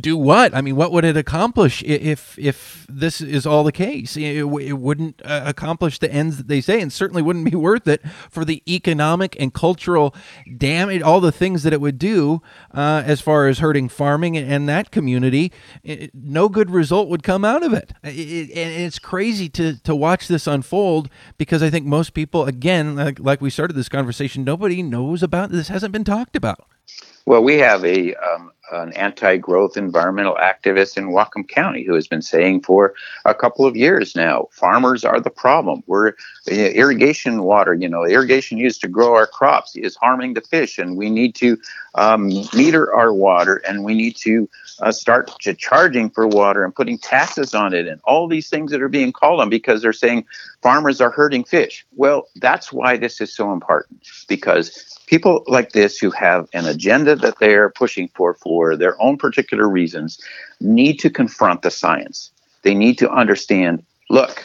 do 0.00 0.16
what? 0.16 0.54
I 0.54 0.60
mean, 0.60 0.76
what 0.76 0.92
would 0.92 1.04
it 1.04 1.16
accomplish 1.16 1.82
if 1.82 2.38
if 2.38 2.86
this 2.88 3.20
is 3.20 3.44
all 3.44 3.64
the 3.64 3.72
case? 3.72 4.16
It, 4.16 4.36
it 4.36 4.78
wouldn't 4.78 5.20
uh, 5.24 5.42
accomplish 5.44 5.98
the 5.98 6.12
ends 6.12 6.36
that 6.36 6.46
they 6.46 6.60
say, 6.60 6.80
and 6.80 6.92
certainly 6.92 7.20
wouldn't 7.20 7.44
be 7.50 7.56
worth 7.56 7.88
it 7.88 8.06
for 8.30 8.44
the 8.44 8.62
economic 8.72 9.36
and 9.40 9.52
cultural 9.52 10.14
damage, 10.56 11.02
all 11.02 11.20
the 11.20 11.32
things 11.32 11.64
that 11.64 11.72
it 11.72 11.80
would 11.80 11.98
do 11.98 12.42
uh, 12.72 13.02
as 13.04 13.20
far 13.20 13.48
as 13.48 13.58
hurting 13.58 13.88
farming 13.88 14.36
and, 14.36 14.64
that 14.64 14.90
community. 14.90 15.52
It, 15.82 16.14
no 16.14 16.48
good 16.48 16.70
result 16.70 17.08
would 17.08 17.22
come 17.22 17.44
out 17.44 17.62
of 17.62 17.74
it. 17.74 17.92
it. 18.02 18.50
And 18.50 18.82
it's 18.82 18.98
crazy 18.98 19.48
to 19.50 19.82
to 19.82 19.94
watch 19.94 20.28
this 20.28 20.46
unfold 20.46 21.10
because 21.38 21.62
I 21.62 21.70
think 21.70 21.86
most 21.86 22.14
people, 22.14 22.44
again, 22.44 22.96
like, 22.96 23.18
like 23.18 23.40
we 23.40 23.50
started 23.50 23.74
this 23.74 23.88
conversation, 23.88 24.44
nobody 24.44 24.82
knows 24.82 25.22
about 25.22 25.50
this. 25.50 25.68
Hasn't 25.68 25.92
been 25.92 26.04
talked 26.04 26.36
about. 26.36 26.66
Well, 27.26 27.42
we 27.42 27.58
have 27.58 27.84
a, 27.84 28.14
um, 28.16 28.52
an 28.72 28.92
anti-growth 28.92 29.76
environmental 29.76 30.36
activist 30.36 30.96
in 30.96 31.08
Whatcom 31.08 31.48
County 31.48 31.82
who 31.84 31.94
has 31.94 32.06
been 32.06 32.22
saying 32.22 32.62
for 32.62 32.94
a 33.24 33.34
couple 33.34 33.66
of 33.66 33.76
years 33.76 34.14
now, 34.14 34.48
farmers 34.50 35.04
are 35.04 35.20
the 35.20 35.30
problem. 35.30 35.82
We're 35.86 36.12
irrigation 36.46 37.42
water, 37.42 37.72
you 37.74 37.88
know, 37.88 38.04
irrigation 38.04 38.58
used 38.58 38.80
to 38.82 38.88
grow 38.88 39.14
our 39.14 39.26
crops 39.26 39.74
is 39.76 39.96
harming 39.96 40.34
the 40.34 40.42
fish, 40.42 40.78
and 40.78 40.96
we 40.96 41.08
need 41.08 41.34
to 41.36 41.56
um, 41.94 42.28
meter 42.54 42.92
our 42.94 43.12
water, 43.12 43.56
and 43.68 43.84
we 43.84 43.94
need 43.94 44.16
to 44.16 44.48
uh, 44.80 44.92
start 44.92 45.30
to 45.40 45.54
charging 45.54 46.10
for 46.10 46.26
water 46.26 46.64
and 46.64 46.74
putting 46.74 46.98
taxes 46.98 47.54
on 47.54 47.74
it, 47.74 47.86
and 47.86 48.00
all 48.04 48.28
these 48.28 48.48
things 48.48 48.70
that 48.70 48.82
are 48.82 48.88
being 48.88 49.12
called 49.12 49.40
on 49.40 49.48
because 49.48 49.82
they're 49.82 49.92
saying 49.92 50.24
farmers 50.62 51.00
are 51.00 51.10
hurting 51.10 51.44
fish. 51.44 51.86
Well, 51.94 52.28
that's 52.36 52.72
why 52.72 52.96
this 52.96 53.20
is 53.20 53.34
so 53.34 53.52
important 53.52 54.06
because 54.28 54.98
people 55.06 55.44
like 55.46 55.72
this 55.72 55.98
who 55.98 56.10
have 56.10 56.48
an 56.52 56.66
agenda 56.66 57.16
that 57.16 57.38
they 57.38 57.54
are 57.54 57.70
pushing 57.70 58.08
for 58.08 58.34
for 58.34 58.76
their 58.76 59.00
own 59.00 59.16
particular 59.16 59.68
reasons 59.68 60.20
need 60.60 60.98
to 60.98 61.10
confront 61.10 61.62
the 61.62 61.70
science. 61.70 62.30
They 62.62 62.74
need 62.74 62.98
to 62.98 63.10
understand 63.10 63.84
look, 64.10 64.42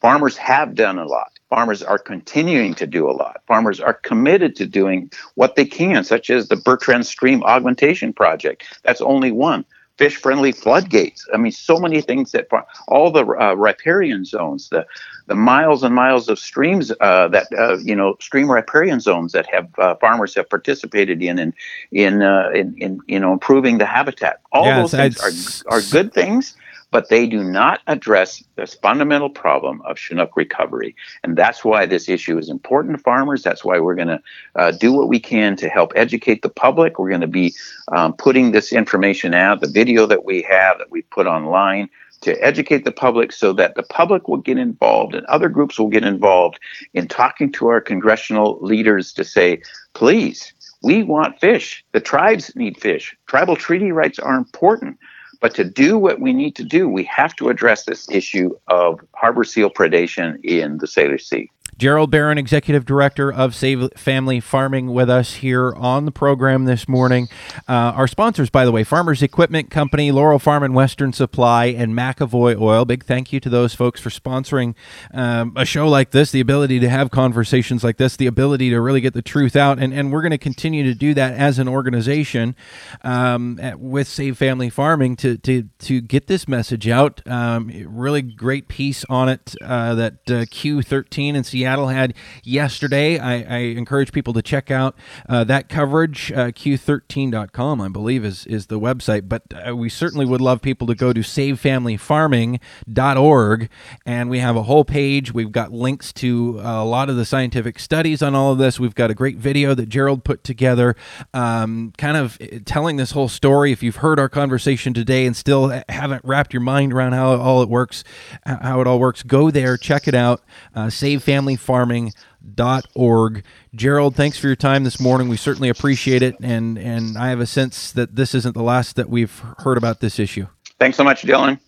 farmers 0.00 0.36
have 0.36 0.74
done 0.74 0.98
a 0.98 1.06
lot. 1.06 1.31
Farmers 1.52 1.82
are 1.82 1.98
continuing 1.98 2.72
to 2.76 2.86
do 2.86 3.06
a 3.06 3.12
lot. 3.12 3.42
Farmers 3.46 3.78
are 3.78 3.92
committed 3.92 4.56
to 4.56 4.64
doing 4.64 5.10
what 5.34 5.54
they 5.54 5.66
can, 5.66 6.02
such 6.02 6.30
as 6.30 6.48
the 6.48 6.56
Bertrand 6.56 7.04
Stream 7.04 7.42
Augmentation 7.44 8.14
Project. 8.14 8.64
That's 8.84 9.02
only 9.02 9.32
one 9.32 9.66
fish 9.98 10.16
friendly 10.16 10.52
floodgates. 10.52 11.28
I 11.34 11.36
mean, 11.36 11.52
so 11.52 11.78
many 11.78 12.00
things 12.00 12.32
that 12.32 12.48
all 12.88 13.10
the 13.10 13.26
uh, 13.26 13.52
riparian 13.52 14.24
zones, 14.24 14.70
the 14.70 14.86
the 15.26 15.34
miles 15.34 15.82
and 15.82 15.94
miles 15.94 16.30
of 16.30 16.38
streams 16.38 16.90
uh, 17.02 17.28
that 17.28 17.48
uh, 17.52 17.76
you 17.80 17.94
know 17.94 18.16
stream 18.18 18.50
riparian 18.50 19.00
zones 19.00 19.32
that 19.32 19.44
have 19.52 19.68
uh, 19.78 19.94
farmers 19.96 20.34
have 20.36 20.48
participated 20.48 21.20
in 21.20 21.38
and 21.38 21.52
in, 21.90 22.22
uh, 22.22 22.48
in, 22.54 22.74
in 22.78 22.98
you 23.08 23.20
know 23.20 23.30
improving 23.30 23.76
the 23.76 23.84
habitat. 23.84 24.40
All 24.52 24.64
yes, 24.64 24.92
those 24.92 25.14
things 25.14 25.62
are 25.66 25.76
are 25.76 25.82
good 25.90 26.14
things 26.14 26.56
but 26.92 27.08
they 27.08 27.26
do 27.26 27.42
not 27.42 27.80
address 27.88 28.44
this 28.54 28.74
fundamental 28.74 29.30
problem 29.30 29.82
of 29.82 29.98
Chinook 29.98 30.36
recovery. 30.36 30.94
And 31.24 31.36
that's 31.36 31.64
why 31.64 31.86
this 31.86 32.08
issue 32.08 32.38
is 32.38 32.48
important 32.48 32.96
to 32.96 33.02
farmers. 33.02 33.42
That's 33.42 33.64
why 33.64 33.80
we're 33.80 33.96
going 33.96 34.08
to 34.08 34.22
uh, 34.54 34.70
do 34.72 34.92
what 34.92 35.08
we 35.08 35.18
can 35.18 35.56
to 35.56 35.68
help 35.68 35.92
educate 35.96 36.42
the 36.42 36.50
public. 36.50 36.98
We're 36.98 37.08
going 37.08 37.22
to 37.22 37.26
be 37.26 37.54
um, 37.90 38.12
putting 38.12 38.52
this 38.52 38.72
information 38.72 39.34
out, 39.34 39.60
the 39.60 39.70
video 39.70 40.06
that 40.06 40.24
we 40.24 40.42
have 40.42 40.78
that 40.78 40.90
we 40.90 41.02
put 41.02 41.26
online 41.26 41.88
to 42.20 42.36
educate 42.44 42.84
the 42.84 42.92
public 42.92 43.32
so 43.32 43.52
that 43.54 43.74
the 43.74 43.82
public 43.82 44.28
will 44.28 44.36
get 44.36 44.58
involved 44.58 45.14
and 45.14 45.26
other 45.26 45.48
groups 45.48 45.78
will 45.78 45.88
get 45.88 46.04
involved 46.04 46.60
in 46.94 47.08
talking 47.08 47.50
to 47.52 47.66
our 47.68 47.80
congressional 47.80 48.58
leaders 48.60 49.12
to 49.14 49.24
say, 49.24 49.60
please, 49.94 50.52
we 50.82 51.02
want 51.02 51.40
fish. 51.40 51.84
The 51.92 52.00
tribes 52.00 52.54
need 52.54 52.80
fish. 52.80 53.16
Tribal 53.26 53.56
treaty 53.56 53.92
rights 53.92 54.18
are 54.18 54.36
important. 54.36 54.98
But 55.42 55.56
to 55.56 55.64
do 55.64 55.98
what 55.98 56.20
we 56.20 56.32
need 56.32 56.54
to 56.54 56.64
do, 56.64 56.88
we 56.88 57.02
have 57.04 57.34
to 57.36 57.48
address 57.48 57.84
this 57.84 58.08
issue 58.08 58.56
of 58.68 59.00
harbor 59.12 59.42
seal 59.42 59.70
predation 59.70 60.42
in 60.44 60.78
the 60.78 60.86
Salish 60.86 61.22
Sea. 61.22 61.50
Gerald 61.78 62.10
Baron, 62.10 62.38
Executive 62.38 62.84
Director 62.84 63.32
of 63.32 63.54
Save 63.54 63.92
Family 63.96 64.40
Farming, 64.40 64.92
with 64.92 65.10
us 65.10 65.34
here 65.34 65.74
on 65.74 66.04
the 66.04 66.12
program 66.12 66.64
this 66.64 66.88
morning. 66.88 67.28
Uh, 67.68 67.92
our 67.96 68.06
sponsors, 68.06 68.50
by 68.50 68.64
the 68.64 68.72
way, 68.72 68.84
Farmers 68.84 69.22
Equipment 69.22 69.70
Company, 69.70 70.12
Laurel 70.12 70.38
Farm 70.38 70.62
and 70.62 70.74
Western 70.74 71.12
Supply, 71.12 71.66
and 71.66 71.94
McAvoy 71.94 72.60
Oil. 72.60 72.84
Big 72.84 73.04
thank 73.04 73.32
you 73.32 73.40
to 73.40 73.48
those 73.48 73.74
folks 73.74 74.00
for 74.00 74.10
sponsoring 74.10 74.74
um, 75.12 75.54
a 75.56 75.64
show 75.64 75.88
like 75.88 76.10
this, 76.10 76.30
the 76.30 76.40
ability 76.40 76.78
to 76.78 76.88
have 76.88 77.10
conversations 77.10 77.82
like 77.82 77.96
this, 77.96 78.16
the 78.16 78.26
ability 78.26 78.70
to 78.70 78.80
really 78.80 79.00
get 79.00 79.14
the 79.14 79.22
truth 79.22 79.56
out. 79.56 79.78
And, 79.78 79.92
and 79.92 80.12
we're 80.12 80.22
going 80.22 80.30
to 80.30 80.38
continue 80.38 80.84
to 80.84 80.94
do 80.94 81.14
that 81.14 81.34
as 81.34 81.58
an 81.58 81.68
organization 81.68 82.54
um, 83.02 83.58
at, 83.60 83.80
with 83.80 84.06
Save 84.06 84.38
Family 84.38 84.70
Farming 84.70 85.16
to, 85.16 85.38
to, 85.38 85.68
to 85.80 86.00
get 86.00 86.26
this 86.26 86.46
message 86.46 86.86
out. 86.86 87.26
Um, 87.26 87.72
really 87.88 88.22
great 88.22 88.68
piece 88.68 89.04
on 89.08 89.28
it 89.28 89.56
uh, 89.62 89.94
that 89.94 90.12
uh, 90.28 90.44
Q13 90.44 91.34
and 91.34 91.46
Seattle 91.46 91.61
Seattle 91.62 91.88
had 91.88 92.14
yesterday. 92.42 93.20
I, 93.20 93.42
I 93.42 93.58
encourage 93.58 94.10
people 94.10 94.32
to 94.32 94.42
check 94.42 94.72
out 94.72 94.96
uh, 95.28 95.44
that 95.44 95.68
coverage. 95.68 96.32
Uh, 96.32 96.46
Q13.com, 96.46 97.80
I 97.80 97.88
believe, 97.88 98.24
is, 98.24 98.44
is 98.46 98.66
the 98.66 98.80
website. 98.80 99.28
But 99.28 99.42
uh, 99.54 99.76
we 99.76 99.88
certainly 99.88 100.26
would 100.26 100.40
love 100.40 100.60
people 100.60 100.88
to 100.88 100.96
go 100.96 101.12
to 101.12 101.20
savefamilyfarming.org. 101.20 103.68
And 104.04 104.28
we 104.28 104.40
have 104.40 104.56
a 104.56 104.64
whole 104.64 104.84
page. 104.84 105.32
We've 105.32 105.52
got 105.52 105.70
links 105.70 106.12
to 106.14 106.58
a 106.60 106.84
lot 106.84 107.08
of 107.08 107.14
the 107.14 107.24
scientific 107.24 107.78
studies 107.78 108.22
on 108.22 108.34
all 108.34 108.50
of 108.50 108.58
this. 108.58 108.80
We've 108.80 108.96
got 108.96 109.12
a 109.12 109.14
great 109.14 109.36
video 109.36 109.72
that 109.76 109.88
Gerald 109.88 110.24
put 110.24 110.42
together, 110.42 110.96
um, 111.32 111.92
kind 111.96 112.16
of 112.16 112.38
uh, 112.42 112.58
telling 112.64 112.96
this 112.96 113.12
whole 113.12 113.28
story. 113.28 113.70
If 113.70 113.84
you've 113.84 113.96
heard 113.96 114.18
our 114.18 114.28
conversation 114.28 114.94
today 114.94 115.26
and 115.26 115.36
still 115.36 115.68
haven't 115.88 116.24
wrapped 116.24 116.52
your 116.52 116.62
mind 116.62 116.92
around 116.92 117.12
how 117.12 117.36
all 117.36 117.62
it 117.62 117.68
works, 117.68 118.02
how 118.44 118.80
it 118.80 118.88
all 118.88 118.98
works, 118.98 119.22
go 119.22 119.52
there, 119.52 119.76
check 119.76 120.08
it 120.08 120.16
out. 120.16 120.42
Uh, 120.74 120.90
Save 120.90 121.22
Family 121.22 121.51
farming.org. 121.56 123.44
Gerald, 123.74 124.16
thanks 124.16 124.38
for 124.38 124.46
your 124.46 124.56
time 124.56 124.84
this 124.84 125.00
morning. 125.00 125.28
We 125.28 125.36
certainly 125.36 125.68
appreciate 125.68 126.22
it, 126.22 126.36
and 126.40 126.78
and 126.78 127.16
I 127.16 127.28
have 127.28 127.40
a 127.40 127.46
sense 127.46 127.92
that 127.92 128.16
this 128.16 128.34
isn't 128.34 128.54
the 128.54 128.62
last 128.62 128.96
that 128.96 129.08
we've 129.08 129.38
heard 129.58 129.78
about 129.78 130.00
this 130.00 130.18
issue. 130.18 130.46
Thanks 130.78 130.96
so 130.96 131.04
much, 131.04 131.22
Dylan. 131.22 131.60